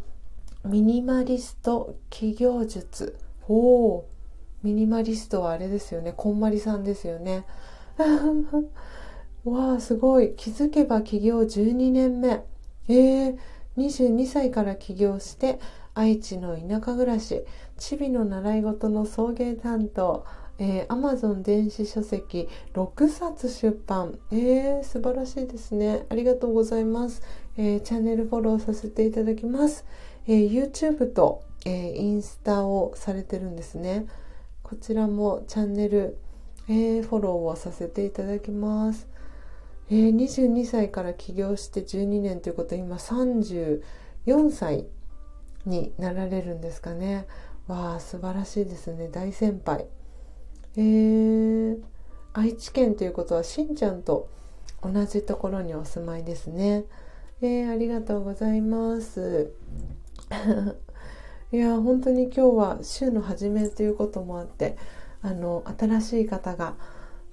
[0.64, 3.16] ミニマリスト企業術。
[3.48, 4.19] おー。
[4.62, 7.44] ミニマリストはあれですよねこんまりさんですよね
[9.44, 12.44] わあすごい気づけば起業12年目
[12.88, 13.38] えー、
[13.76, 15.58] 22歳から起業して
[15.94, 17.44] 愛知の田舎暮らし
[17.76, 20.24] チビの習い事の送迎担当
[20.62, 24.18] えー、Amazon 電子書籍6冊出版。
[24.30, 26.04] えー、素晴らしいですね。
[26.10, 27.22] ありがとうございます。
[27.56, 29.86] えー、チャンネルフォローさせていただきます。
[30.26, 34.06] えー、YouTube と、えー、インスタをされてるんですね。
[34.70, 36.16] こちらもチャンネル、
[36.68, 39.08] えー、フォローをさせていただきます。
[39.90, 43.80] えー、22歳から起業して12年ということは今34
[44.52, 44.86] 歳
[45.66, 47.26] になられるんですかね。
[47.66, 49.86] わあ素晴らしいですね大先輩。
[50.76, 51.82] えー、
[52.32, 54.28] 愛知県ということはしんちゃんと
[54.84, 56.84] 同じところにお住まいですね。
[57.42, 59.50] えー、ありがとうございます。
[61.52, 64.76] いや本当に今日は週の初めということもあって
[65.20, 66.76] あの新しい方が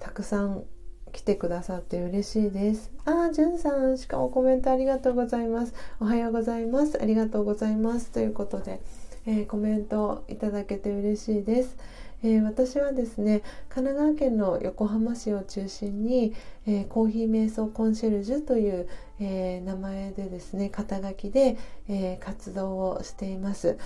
[0.00, 0.64] たくさん
[1.12, 2.90] 来てくださって嬉しいです。
[3.04, 5.74] あー、じゅんさん、しかもコメントありがとうございます。
[6.00, 7.00] おはようございます。
[7.00, 8.10] ありがとうございます。
[8.10, 8.80] ということで、
[9.24, 11.76] えー、コメントいただけて嬉しいです。
[12.24, 16.34] えー、私はですね神奈川県の横浜市を中心に、
[16.66, 18.88] えー、コーヒー瞑想コンシェルジュという、
[19.20, 21.56] えー、名前でですね肩書きで、
[21.88, 23.78] え活動をしています。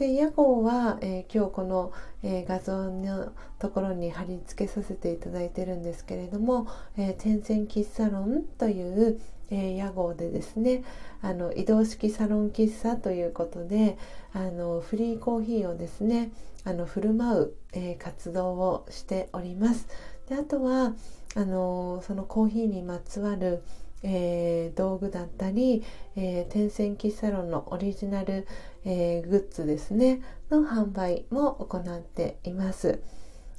[0.00, 10.84] で屋号は、え今日この、え画像のところに貼り付けさせていただいてるんですけれども、え点線喫茶ロンという、え屋号でですね
[11.20, 13.98] あの移動式サロン喫茶ということで
[14.32, 16.30] あのフリーコーヒーをですね
[16.64, 19.86] あの振る舞う、えー、活動をしております。
[20.28, 20.94] であとは
[21.34, 23.62] あのそのコーヒーにまつわる、
[24.02, 25.82] えー、道具だったり、
[26.16, 28.46] えー、点線喫茶ロンのオリジナル、
[28.84, 33.00] えー、グッズですねの販売も行っています。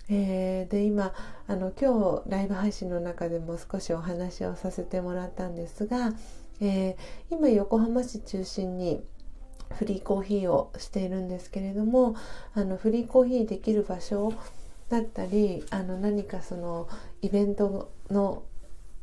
[0.09, 1.13] えー、で今
[1.47, 6.11] あの今日ライブ配信の中でも少しお話をさせてもらったんですが、
[6.59, 9.01] えー、今横浜市中心に
[9.75, 12.15] フリーコーヒーをしているんですけれども
[12.53, 14.33] あのフリーコーヒーできる場所
[14.89, 16.89] だったりあの何かその
[17.21, 18.43] イベントの、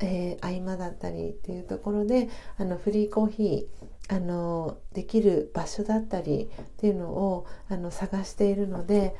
[0.00, 9.14] えー、合間だったりっていうところであのフリーコーヒーあのできる場所だったりっていうのをあの探しているので、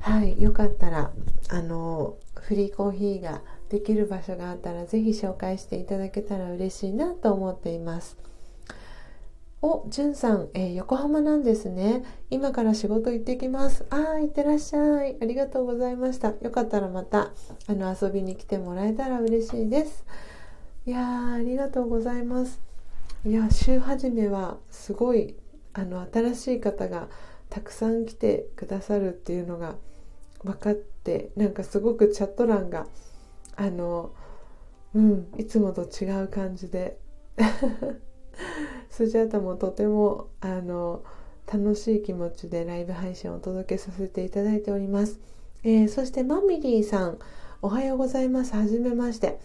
[0.00, 1.12] はい、よかったら
[1.48, 8.18] あのフリーコーヒーができる場所があったら是非紹介していただけたら嬉しいなと思っています。
[9.66, 12.04] お、じゅんさん、えー、横浜なんですね。
[12.28, 13.86] 今から仕事行ってきます。
[13.88, 15.16] ああ、行ってらっしゃい。
[15.18, 16.34] ありがとうございました。
[16.42, 17.32] よかったらまた、
[17.66, 20.04] あの、遊びに来てもらえたら嬉しいです。
[20.84, 22.60] いやー、ありがとうございます。
[23.24, 25.34] いや、週始めは、すごい、
[25.72, 27.08] あの、新しい方が
[27.48, 29.76] たくさん来てくださるっていうのが
[30.42, 32.86] 分かって、なんかすごくチャット欄が、
[33.56, 34.10] あの、
[34.94, 36.98] うん、いつもと違う感じで。
[38.90, 41.02] スジャータもとてもあの
[41.52, 45.20] 楽しい気持ちでライブ配信をお届けさせていただいております、
[45.62, 47.18] えー、そしてマミリーさん
[47.64, 48.54] おはようございます。
[48.54, 49.40] はじめまして。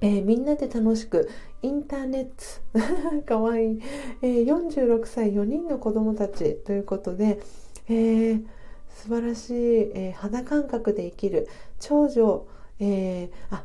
[0.00, 1.30] えー、みんなで楽しく
[1.62, 3.80] インターネット かわいい、
[4.22, 7.38] えー、46歳4人の子供たちということで、
[7.88, 8.44] えー、
[8.88, 9.54] 素晴らしい、
[9.94, 11.46] えー、肌感覚で生きる
[11.78, 12.44] 長女、
[12.80, 13.64] えー、あ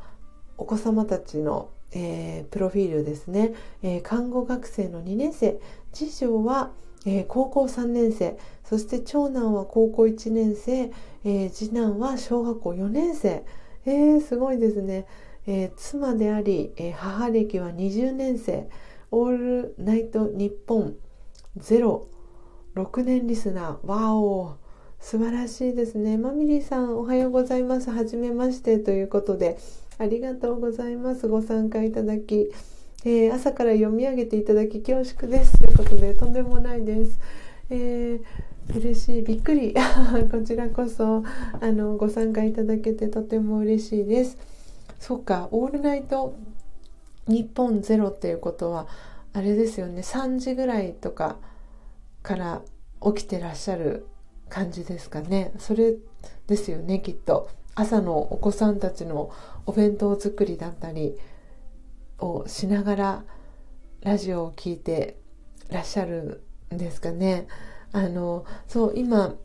[0.60, 5.60] お子様たちのえー、プロフィールですね、えー、看護学生の2年生。
[5.92, 6.72] 次女は、
[7.06, 8.38] えー、高校3年生。
[8.64, 10.92] そして長男は高校1年生、
[11.26, 13.44] え次男は小学校4年生。
[13.86, 15.08] えー、すごいですね、
[15.48, 18.70] え妻であり、え母歴は20年生。
[19.12, 20.96] オールナイト日本
[21.58, 22.08] ゼロ。
[22.76, 23.88] 6年リスナー。
[23.88, 24.56] わお
[25.00, 26.18] 素晴らしいですね。
[26.18, 27.90] マミリーさんおはようございます。
[27.90, 28.78] はじめまして。
[28.80, 29.58] ということで
[30.00, 31.28] ありがとうございます。
[31.28, 32.50] ご参加いただき、
[33.04, 35.60] えー、朝から読み上げていただき恐縮です。
[35.60, 37.20] ということで、とんでもないです。
[37.70, 39.22] えー、嬉しい。
[39.24, 39.76] びっくり。
[40.32, 41.26] こちらこそ、
[41.60, 44.38] あの、ご参加いただけてとても嬉しいです。
[45.02, 46.34] そっか、オールナイト
[47.28, 48.88] 日本ゼロっていうことは、
[49.34, 51.36] あれですよね、3時ぐらいとか
[52.24, 52.62] から
[53.04, 54.06] 起きてらっしゃる
[54.48, 55.52] 感じですかね。
[55.60, 55.96] それ
[56.48, 57.50] ですよね、きっと。
[57.76, 59.32] 朝のお子さんたちの
[59.66, 61.16] お弁当作りだったり
[62.20, 63.24] をしながら
[64.02, 65.18] ラジオを聴いて
[65.70, 67.48] らっしゃるんですかね。
[67.92, 69.36] あのそう今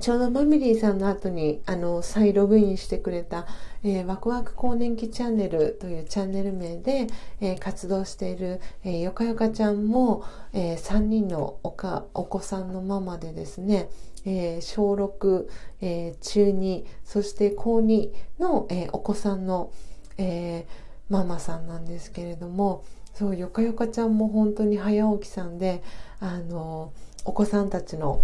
[0.00, 3.46] ちょうどマミリーさんの後にあの再ログインしてくれた、
[3.84, 7.06] えー、ワクワク更年期チャンネルというチャンネル名で、
[7.40, 13.88] えー、活動している、えー、よかよかちゃんも、えー、3人のおかお子さんのママでですね、
[14.26, 15.48] えー、小6、
[15.80, 19.70] えー、中2そして高2の、えー、お子さんの、
[20.16, 20.66] え
[21.10, 22.84] ママさんなんですけれども
[23.14, 25.82] そうよかよかちゃんも本当に早起きさんで
[26.20, 26.92] あの
[27.24, 28.22] お子さんたちの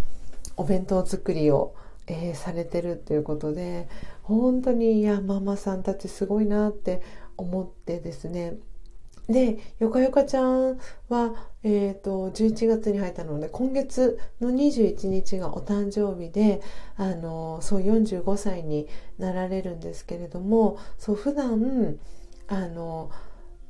[0.56, 1.74] お弁当作りを、
[2.06, 3.88] え、されてるっていうことで
[4.22, 7.02] 本当にいやママさんたちすごいなって
[7.36, 8.56] 思ってですね
[9.30, 10.78] でよかよかちゃん
[11.08, 16.60] は、えーと、11月に入ったので今月の21日がお誕生日で
[16.96, 21.98] あのそう45歳になられるんですけれどもそう普段
[22.48, 23.10] あの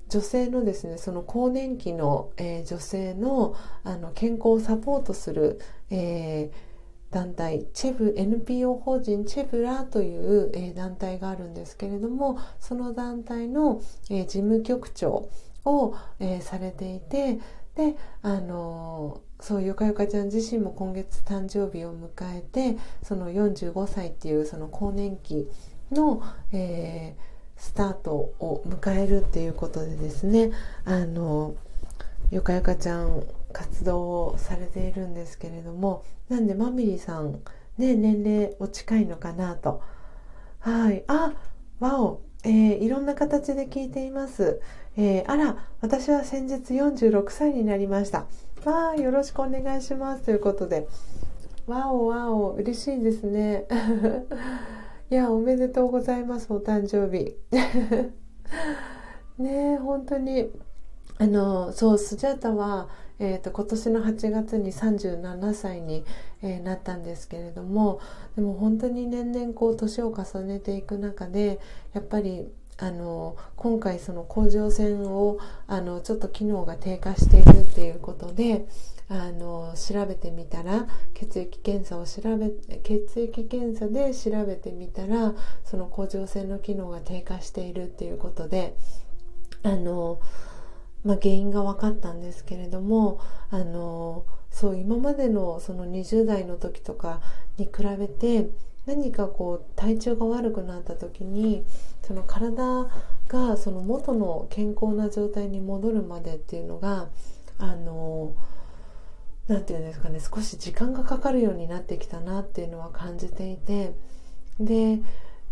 [0.08, 3.54] 女性のですねその更年期の、えー、女性の
[3.84, 6.70] あの健康をサポートする、えー
[7.10, 15.28] 団体チェブ NPO 法人チェブラという、えー、団体があるんですけれどもその団体の、えー、事務局長
[15.64, 17.38] を、えー、されていて
[17.76, 25.48] であのそうゆかゆかちゃん自身も今月誕生日を迎えてその45歳っていうその更年期
[25.90, 30.50] の、えー、スタートを迎えるっていうことでですね
[30.84, 31.54] あの
[32.30, 37.40] ゆかゆかちゃん活動をされているんですけれどもなんでマミリさん
[37.78, 39.82] ね年齢お近いのかなと。
[40.60, 41.04] はい。
[41.08, 41.32] あ
[41.80, 42.20] わお。
[42.42, 44.62] えー、いろんな形で聞いています、
[44.96, 48.26] えー、あら私は先日46歳になりました。
[48.64, 50.24] わあよろしくお願いします。
[50.24, 50.88] ということで
[51.66, 53.66] わおわお嬉しいですね。
[55.10, 57.36] いやおめでとうございますお誕生日。
[59.38, 60.50] ね本当に
[61.18, 62.88] あのそうスジャータは、
[63.18, 66.04] えーと、今年の8月に37歳に、
[66.42, 68.00] えー、なったんですけれども
[68.36, 71.60] でも本当に年々こう年を重ねていく中で
[71.92, 72.50] やっぱり
[72.80, 78.66] あの今回その甲状腺をあのちょっと機能が低下しているっていうことで
[79.10, 82.50] あの調べてみたら血液検査を調べ
[82.82, 88.76] 血液検査で調べてみたらその甲状腺の機能が低下しているっていうことで
[89.62, 90.20] あの、
[91.04, 93.20] まあ、原因が分かったんですけれども
[93.50, 97.20] あのそう今までのその20代の時とか
[97.58, 98.48] に比べて
[98.86, 101.64] 何かこう体調が悪くなった時に
[102.02, 102.88] その体
[103.28, 107.08] がその元の健康な状態に戻るまでっていうのが
[107.58, 108.34] あの
[109.46, 113.92] 何て言うんですかね少し時間がかかるようになってきたなっていうのは感じていて
[114.58, 115.00] で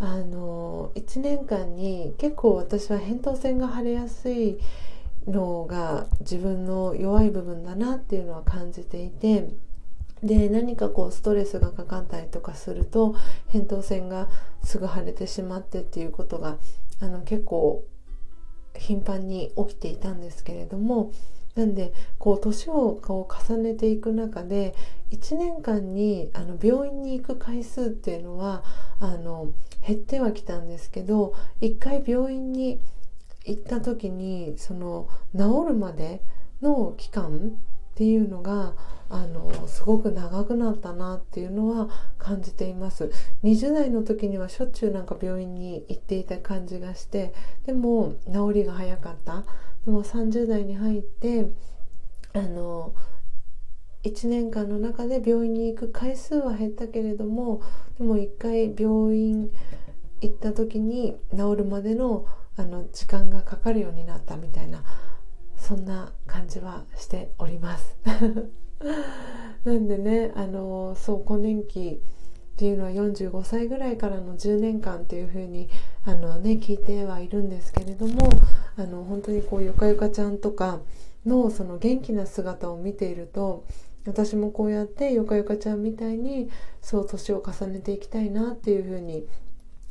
[0.01, 4.59] あの1年間に結構私は扁桃腺が腫れやすい
[5.26, 9.49] のが自分の弱い部分だなっていうのは感じていて
[10.22, 13.14] で何かこうストレスがかかったりとかすると
[13.52, 14.28] 扁桃腺が
[14.64, 16.58] すぐ腫れてしまってっていうことが
[17.00, 17.84] あの結構
[18.76, 21.12] 頻繁に起きていたんですけれども
[21.54, 24.74] なんでこう年をこう重ねていく中で
[25.10, 28.62] 1年間にあの病院に行く回数っていうのは
[29.00, 29.48] あの
[29.84, 32.80] 減ってはきたんですけど1回病院に
[33.44, 36.22] 行った時にその治るまで
[36.62, 37.52] の期間
[37.99, 38.74] っていうのが
[39.11, 43.11] あのすごく長くなったなっていうのは感じています。
[43.42, 47.34] 20代の時にはしょっちゅうなんか病院に行っていた感じがして
[47.66, 49.44] でも治りが早かった。
[49.84, 51.51] でも30代に入って
[52.34, 52.94] あの
[54.05, 57.62] 1年間の中で病院に行く回数は減ったけれども
[57.99, 59.51] でも1回病院
[60.20, 62.26] 行った時に治るまでの
[62.57, 64.84] あの時間がかかるようになったみたいな
[65.68, 67.94] そんな感じはしております。
[69.66, 75.68] なんでねあのそう更年期っていうのは45歳ぐらいからの10年間っていうふうに
[76.06, 78.30] あの、ね、聞いてはいるんですけれども
[78.78, 80.80] あの本当にこうゆかゆかちゃんとか
[81.26, 83.66] のその元気な姿を見ていると
[84.06, 86.48] 私もこうやってゆかゆかちゃんみたいに
[86.80, 89.26] そう年を重ねていきたいなっていうふうに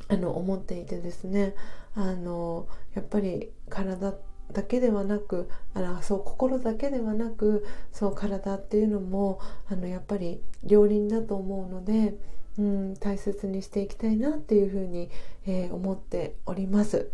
[0.07, 1.53] あの思っていてですね
[1.93, 4.15] あのやっぱり体
[4.53, 9.39] だけではなくあのそう心だけではなくそう体っていうのも
[9.69, 12.15] あのやっぱり両輪だと思うので。
[12.57, 15.09] うん、大切にしていきたいなっていうふうに、
[15.45, 17.09] えー、思っております。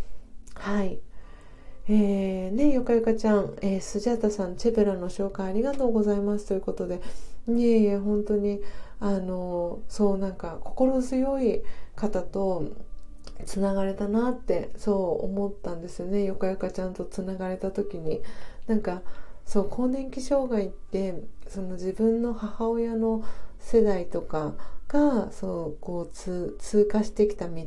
[0.56, 1.00] はい。
[1.90, 7.02] えー、ねよかよかちゃん、えー、スジャータさん、チェペラの紹介ありがとうございますということで、
[7.50, 8.62] いえいえ、本当に、
[9.02, 11.62] あの、そうなんか心強い
[11.96, 12.64] 方と
[13.44, 16.24] つながれたなって、そう思ったんですよね。
[16.24, 18.22] よかよかちゃんとつながれた時に。
[18.68, 19.02] なんか、
[19.46, 23.24] そう、更年期障害って、その自分の母親の
[23.60, 24.56] 世代とか
[24.88, 26.58] がそうこう通
[26.92, 27.64] 過してきた道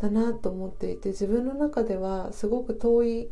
[0.00, 3.30] だなと思っていて自分の中ではすごく遠い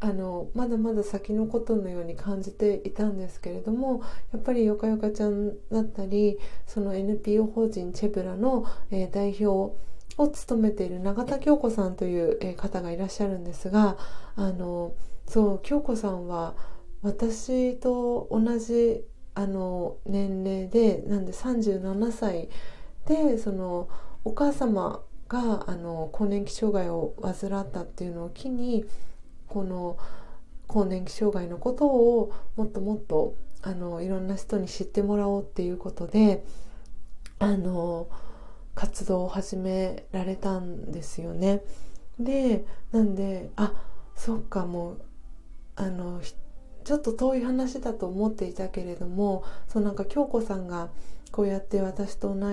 [0.00, 9.76] あのまだまだ先のことのように感じていたんですけれどもやっぱりよかよかちゃんだったりその NPO 法人チェブラの、えー、代表
[10.18, 13.96] を務めている永田京子さんという、方がいらっしゃるんですが
[14.36, 14.94] あの
[15.26, 16.54] そう京子さんは
[17.02, 19.04] 私と同じ
[19.34, 22.48] あの年齢でなんで37歳
[23.06, 23.88] でその
[24.24, 28.84] お母様があの更年期障害を患ったっていうのを機に
[29.48, 29.96] この
[30.66, 36.44] 更年期障害のことをもっともっとあのいろんな人に知ってもらおうっていうことで
[37.38, 38.08] あの
[38.74, 41.62] 活動を始められたんですよね。
[42.18, 43.72] でなんであ
[44.14, 45.02] そっかもう
[45.76, 46.20] あの
[46.84, 50.90] ちょっと遠い話だと思っていたけれどもそうなんか京子さんが
[51.30, 52.52] こうやって私と同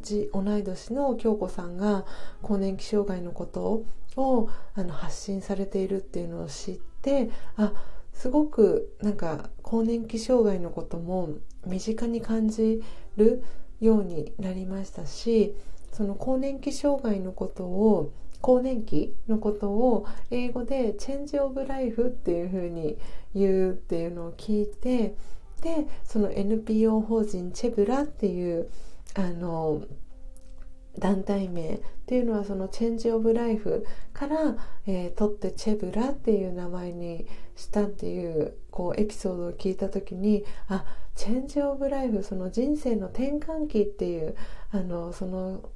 [0.00, 2.04] じ同い年の京子さんが
[2.42, 3.84] 更年期障害のこと
[4.16, 7.72] をあの発信されているっていうのを知ってあ
[8.12, 11.30] すごくなんか更年期障害のことも
[11.66, 12.82] 身近に感じ
[13.16, 13.42] る
[13.80, 15.54] ようになりましたし
[15.92, 22.98] その更年期障害のことを更年期のことを英語で「チェンジ・オブ・ライフ」っていうふうに
[23.34, 25.14] 言うっていうのを聞いて
[25.62, 28.68] でその NPO 法人チェブラっていう
[29.14, 29.82] あの
[30.98, 37.26] 団体名っていうのはそのチェンジ・オブ・ライフから、えー、取ってチェブラっていう名前に
[37.56, 40.84] したっていうこうエピソードを聞いた時にあ
[41.14, 44.36] チェンジ・オブ・ライフその人生の転換期っていう
[44.70, 45.70] あのその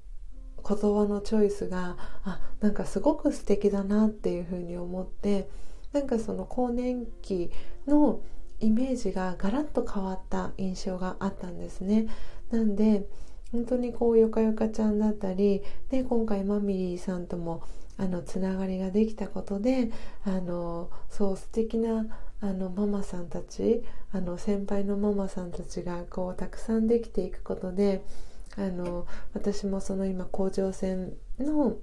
[0.67, 5.49] 言葉のチョイスがあなんかすごく素敵だなっていうふうに思って
[5.93, 7.51] なんかその更年期
[7.87, 8.21] の
[8.61, 12.09] イメージがガラッと変わった印象があったんですね。
[12.51, 13.09] なんで
[13.53, 17.63] 本当にこうよかよかちゃんだったりで今回マミリーさんとも
[17.97, 19.91] あのつながりができたことで
[20.25, 22.07] あのそう素敵な
[22.41, 23.83] あのママさんたち
[24.13, 28.05] あの先輩のママさんたちがこうたくさんできていくことで
[28.57, 31.77] あの私もその今甲状腺の、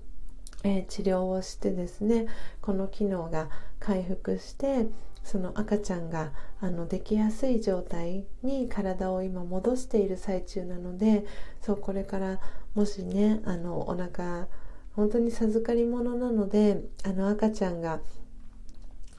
[0.64, 2.28] えー、治療をしてですね
[2.62, 3.50] この機能が
[3.80, 4.88] 回復して
[5.26, 11.26] その赤ちゃんがあのできやすい状態に体を今戻している最中なので
[11.62, 12.40] そうこれから
[12.76, 14.48] もしねあのお腹
[14.96, 18.00] 本当に授かり物なのであの赤ちゃんが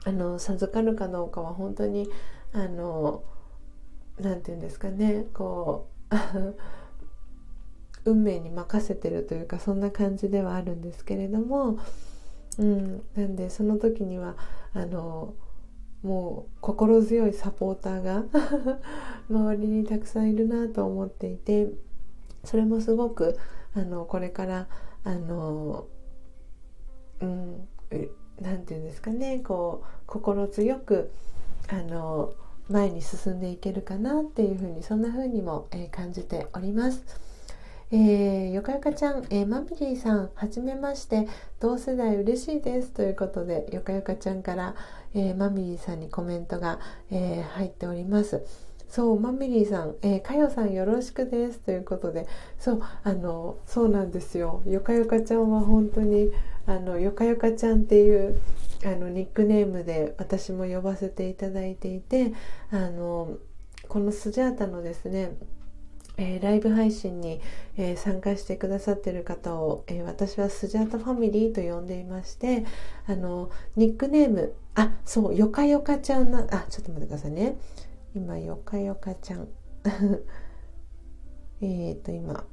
[0.05, 2.07] あの授かるかどうかは本当に
[2.53, 3.23] あの
[4.17, 5.89] なんて言うんですかねこ
[8.05, 11.77] う 運命に任せてるというかそんな感じではあるんですけれども、
[12.57, 14.37] うん、なんでその時には
[14.73, 15.33] あの
[16.03, 18.23] もう心強いサポーターが
[19.29, 21.69] 周りにたくさんいるなと思っていて
[22.43, 23.37] それもすごく
[23.73, 24.67] あのこれから
[25.03, 25.87] あの
[27.21, 27.67] うん
[28.41, 31.11] なんていうんですかねこう心強く
[31.69, 32.33] あの
[32.69, 37.26] 前に進んでいけるかなっていうふうにそんなふうにも、えー、感じております。
[37.89, 41.25] えー、よかよかちゃん、えー、マミリーさん、はじめまして、
[41.61, 44.75] 同世代嬉しいですということで、よかよかちゃんから、
[45.13, 46.79] えー、マミリーさんにコメントが、
[47.11, 48.43] えー、入っております。
[48.89, 52.27] そう、マミリーさん、えー、かよさんよろしくですということで、
[52.59, 54.63] そう、あの、そうなんですよ。
[54.65, 56.33] よかよかちゃんは本当に、
[56.65, 58.37] あの、よかよかちゃんっていう、
[58.83, 62.33] あの、ニックネームで私も呼ばせていただいていて、
[62.69, 63.37] あの、
[63.87, 65.31] このスジャータのですね、
[66.17, 67.39] えー、ライブ配信に、
[67.77, 72.65] えー、参加してくださっている方を、えー、私はスジャータファミリーと呼んでいまして
[73.05, 77.57] あのニックネームあそうよかよかちゃんなあちょっと待ってくださいね。
[78.15, 79.47] 今よかよかちゃん。
[81.61, 82.45] えっと今。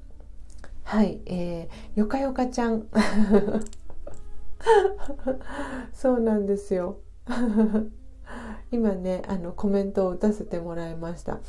[0.83, 2.87] はい、えー、よかよかちゃん。
[5.93, 6.99] そうなんですよ。
[8.71, 11.41] 今ねあのコメントを打たせてもらいました。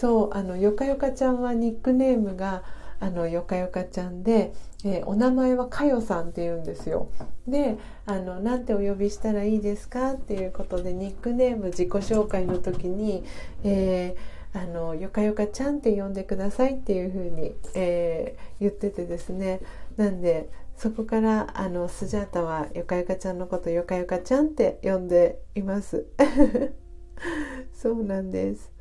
[0.00, 2.62] そうあのよかよかちゃんはニックネームが
[3.00, 7.10] あのよかよかちゃんで、えー、お名前はかよさんって言うんですよ。
[7.46, 7.76] で
[8.06, 13.24] あのなんてお呼びしたらいいですかっていうことでニックネーム自己紹介の時に、
[13.62, 19.60] えー、あのよかよかちゃんって呼んでくださいっていうふうに、えー、言っててですね。
[19.98, 20.48] なんで
[20.78, 26.06] そこからあのスジャータはよかよかちゃんのことよかよかちゃんって呼んでいます。
[27.74, 28.79] そうなんです。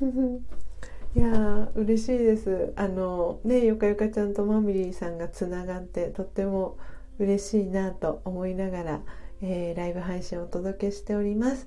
[1.16, 2.72] いや嬉しいです。
[2.76, 6.76] あのねよかよかちゃんとマミリーさんがつながってとっても
[7.18, 9.00] 嬉しいなと思いながら、
[9.42, 11.66] えー、ライブ配信をお届けしております、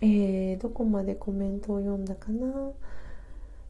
[0.00, 2.70] えー、どこまでコメントを読んだかな？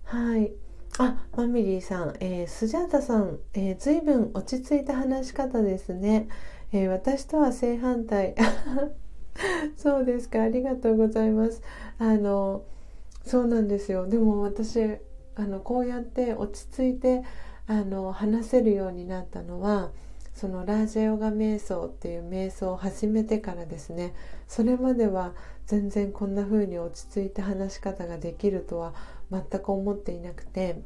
[0.05, 0.53] はい。
[0.99, 6.29] あマミリーさん、えー、スジャータさん、えー、随分落ち着いた話し方ですね、
[6.73, 8.35] えー、私とは正反対。
[9.77, 10.43] そうですか。
[10.43, 11.63] ありがとうございます。
[11.99, 12.63] あの
[13.25, 14.07] そうなんですよ。
[14.07, 14.81] でも私
[15.37, 17.23] あのこうやって落ち着いて
[17.67, 19.91] あの話せるようになったのは
[20.35, 24.15] そのラージャヨガ瞑想っていう瞑想を始めてからですね。
[24.47, 25.33] それまでは
[25.67, 28.95] 全然こんな風に落ち着いて話し方ができるとは
[29.31, 30.83] 全く思っていなくて。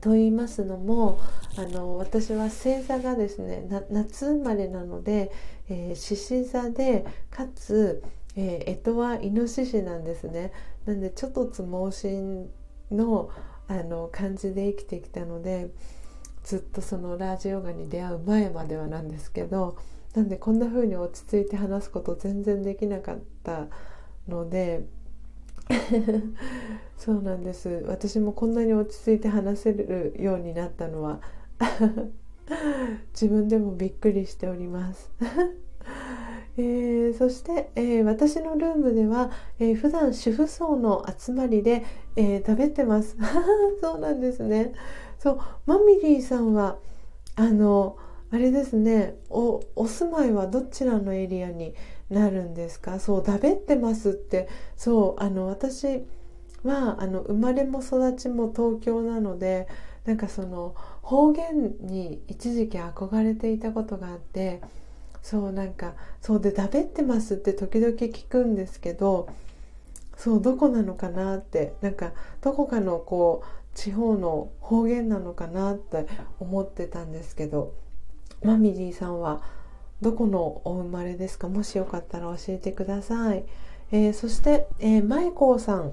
[0.00, 1.20] と言いますのも
[1.58, 5.30] あの私は星座がですね夏生まれなので
[5.68, 8.02] 獅子、えー、座でかつ
[8.36, 10.52] えー、干支はイノシシなんですね。
[10.86, 12.50] なんでちょっとつ盲信
[12.90, 13.30] の
[13.68, 15.70] あの感じで生きてきたので
[16.42, 19.76] ずっとそのラージヨガに出会う前まではなんですけど
[20.14, 23.68] なんでこんな風に落ち着いて話すこと全然できなかった
[24.26, 24.86] ので
[26.98, 27.84] そうなんです。
[27.86, 31.20] 私もこんなに落ち着いて話せるようになったのは
[33.14, 35.10] 自分でもびっくりしております。
[36.60, 41.84] えー、そして、えー、私のルームでは、えー、普段主婦層の集まりで、
[42.16, 43.16] えー、食べてます。
[43.80, 44.74] そうなんですね。
[45.18, 46.76] そうマミリーさんは
[47.36, 47.96] あの
[48.30, 49.16] あれですね。
[49.30, 51.74] おお住まいはどちらのエリアに
[52.10, 53.00] なるんですか？
[53.00, 54.48] そうだべってますって。
[54.76, 56.04] そうあの私
[56.64, 59.66] はあの生まれも育ちも東京なので
[60.04, 64.60] なんかその方言に一時期憧れていたことがあって
[65.22, 69.28] そうなんかそうで「だべってます」って時々聞くんですけど
[70.16, 76.06] そうどこなのかなってなんかどこかのこう地方の方言なのかなって
[76.40, 77.72] 思ってたんですけど
[78.42, 79.42] マミリーさんは
[80.00, 81.48] どこのお生まれですか？
[81.48, 83.44] もしよかったら教えてください、
[83.92, 85.92] えー、そして、えー、マイコーさん、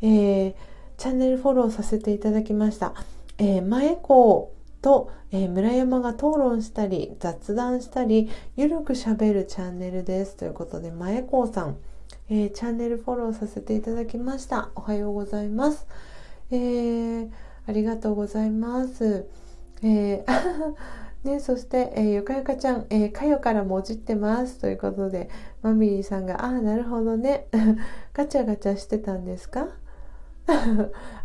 [0.00, 0.54] えー、
[0.96, 2.94] チャンネルフォローさせていただきました、
[3.36, 10.36] えー、マエコーと、えー、村山が討論したり雑談したりゆるくしゃべるチャンネルです。
[10.36, 11.76] ということでマエコーさん、
[12.30, 14.70] えー、チャンネルフォローさせていただきました。
[14.74, 15.86] おはようございます、
[16.50, 17.30] えー、
[17.66, 19.26] ありがとうございます、
[19.82, 20.24] えー
[21.24, 24.60] ね、そして、えー、ゆかゆかちゃん、えー、かよからもじってます。
[24.60, 25.28] ということで、
[25.62, 27.48] マミリーさんが、ああ、なるほどね。
[28.14, 29.68] ガチャガチャしてたんですか？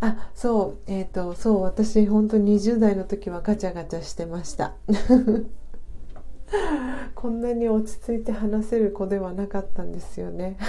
[0.01, 4.73] あ、そう、えっ、ー、と、そう、私、本当20代の時はガチャガチャしてました。
[7.15, 10.57] こんなに落ち着いて話せる子ではなかったんですよね。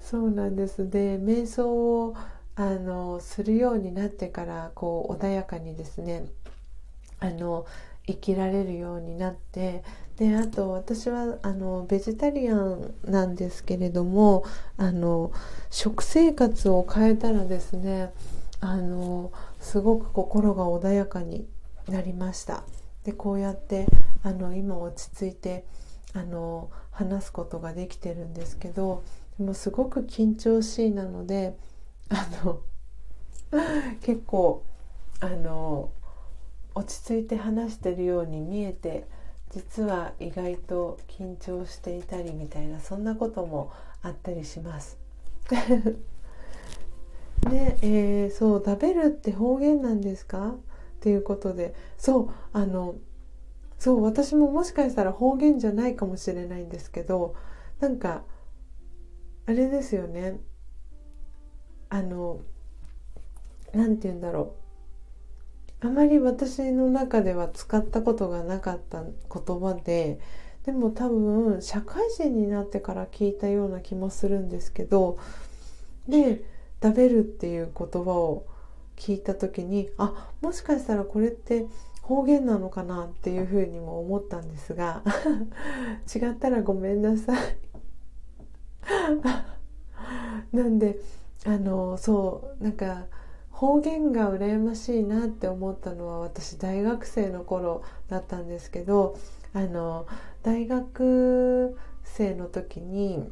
[0.00, 2.14] そうなんですで瞑想を
[2.54, 6.26] あのするようになってからこう穏やかにですね
[7.18, 7.66] あの
[8.06, 9.84] 生きられるようになって
[10.16, 14.44] であと私はあのベジタリアンなんですけれども
[14.76, 15.32] あの
[15.70, 18.12] 食生活を変えたらですね
[18.60, 21.48] あのすごく心が穏やかに
[21.88, 22.62] なりました。
[23.04, 23.86] でこうやって
[24.22, 25.64] あの今落ち着いて
[26.14, 29.02] あの話すことができてるんですけど
[29.38, 31.56] でもすごく緊張しいなので
[32.10, 32.60] あの
[34.02, 34.62] 結構
[35.20, 35.90] あの
[36.74, 39.06] 落ち着いて話してるように見えて
[39.52, 43.70] 実は意外と緊張していたりみたいなそんなことも
[44.02, 44.98] あったりします。
[47.50, 50.50] で、 えー、そう食べるって方言なんですか？
[50.50, 50.54] っ
[51.00, 51.74] ていうことで。
[51.98, 52.94] そうあの
[53.78, 57.34] そう私ももしかしたら方言じゃないかもしれないんですけど
[57.80, 58.22] なんか
[59.44, 60.38] あれですよね。
[61.88, 62.40] あの
[63.74, 64.61] 何て言うんだろう。
[65.84, 69.10] あまり私の中では使ったことがなかった言
[69.60, 70.20] 葉で
[70.64, 75.18] でも多分社会人になってから聞いたような気もするんですけど
[76.06, 76.44] で
[76.80, 78.46] 「食べる」っていう言葉を
[78.96, 81.66] 聞いた時にあもしかしたらこれって
[82.02, 85.02] 方言なのかなっていうふうにも思ったんですが
[86.14, 87.38] 違ったらごめんなさい。
[90.56, 91.00] なんで
[91.44, 93.06] あのそうなんか
[93.62, 99.16] 方言が羨ましいなって思ったのは私大学生の頃だったんですけど
[99.54, 100.08] あの
[100.42, 103.30] 大学生の時に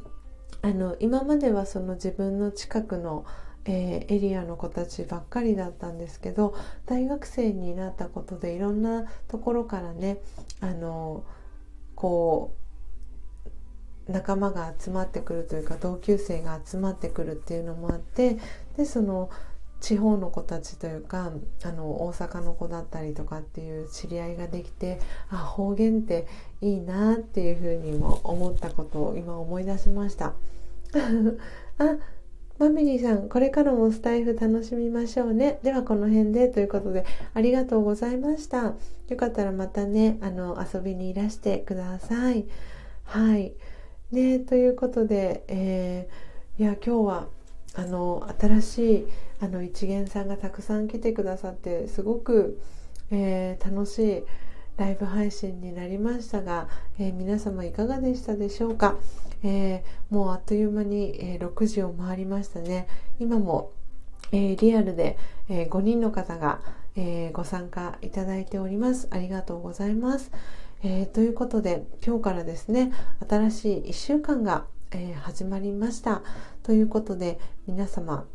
[0.61, 3.25] あの今まではその自分の近くの、
[3.65, 6.55] えー、エリアの子たちばっかりだったんですけど
[6.85, 10.21] 大学生になったことでいろんなところからね
[10.61, 11.25] あの
[11.93, 12.55] こ
[14.07, 18.37] う仲間が集まってくるというか同級生が集まってくるっていうのもあって
[18.77, 19.29] でその
[19.81, 21.31] 地方の子たちというか
[21.63, 26.27] あの大阪の子だったりとかっていう知り合いができてあ方言って
[26.61, 30.33] いいなっていうふうにも思ったことを今思い出しました。
[31.79, 31.97] あ
[32.59, 35.59] マミリーさんこれからもスタイフ楽しみましょうね。
[35.63, 38.75] ではこの辺でということでありがとうございました。
[39.09, 42.45] よかったらまたねあの遊びにいらしてください。
[43.05, 43.53] はい。
[44.11, 47.27] ねということで、えー、いや今日は
[47.75, 49.07] あの新しい
[49.39, 52.59] あの一元さんがたくさん来てくださってすごく、
[53.11, 54.23] えー、楽しい
[54.77, 56.67] ライブ配信になりましたが、
[56.99, 58.97] えー、皆様いかがでしたでしょうか、
[59.43, 62.87] えー、もうあっという間に、え6時を回りましたね。
[63.19, 63.73] 今も、
[64.31, 65.17] えリアルで、
[65.49, 66.61] え5人の方が、
[66.95, 69.07] えご参加いただいております。
[69.11, 70.31] ありがとうございます、
[70.83, 72.91] えということで今日からですね
[73.29, 76.21] 新しい1週間がえー、始まりました
[76.63, 78.25] ということで皆様、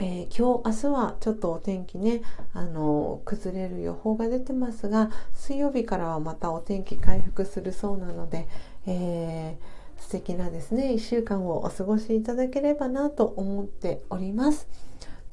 [0.00, 2.22] えー、今日明日はちょっとお天気ね
[2.52, 8.48] あの崩れる予報が出てますが水曜日からはまたお天気回復するそうなので、
[8.86, 14.68] えー、素敵なですね1週間をお過ごしいただければなと思っております。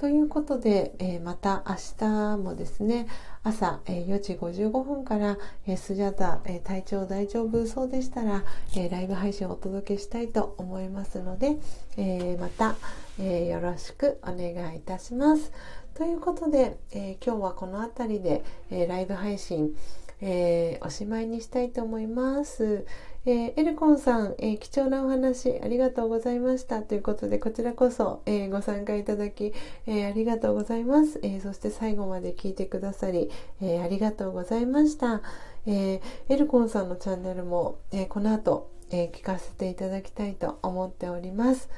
[0.03, 3.07] ということで、えー、また明日もですね
[3.41, 8.43] 朝、えー、4時55分から、えー、スジャタ、え、体調大丈夫そうでしたら、
[8.75, 11.55] えライブ配信をお届けしたいと思いますので、
[11.95, 12.75] えまた、
[13.17, 15.53] えよろしくお願いいたします。
[15.93, 19.73] ということで、え今日はこの辺りで、えライブ配信、
[20.19, 22.85] えおしまいにしたいと思います。
[23.25, 29.53] えー、エルコンさん、えー、貴重なお話ありがとうございましたということでこちらこそ、えー、ご参加いただき、
[29.87, 33.29] えありがとうございます、えそして最後まで聞いてくださり、
[33.61, 35.21] えありがとうございました、
[35.65, 41.69] えエルコンさんのチャンネルも、えこの後、え聞かせていただきたいと思っております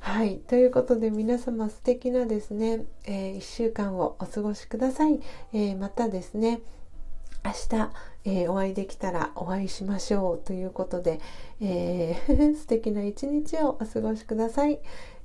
[0.00, 0.36] はい。
[0.36, 5.18] ということで皆様素敵なですね、え、1週間をお過ごしください。
[5.54, 6.60] え、またですね、
[7.42, 7.90] 明日、
[8.24, 11.20] えー、お会いできたらお会いしましょうということで、
[11.60, 14.80] えー、 素敵な一日をお過ごしください。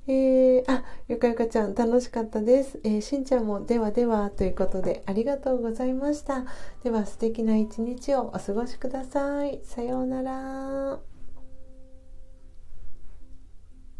[0.06, 2.80] えー、あ、ゆかゆかちゃん楽しかったです。
[2.82, 6.44] え、しんちゃんもではではということでありがとうございました。
[6.82, 9.60] では素敵な一日をお過ごしください。
[9.62, 11.09] さようなら。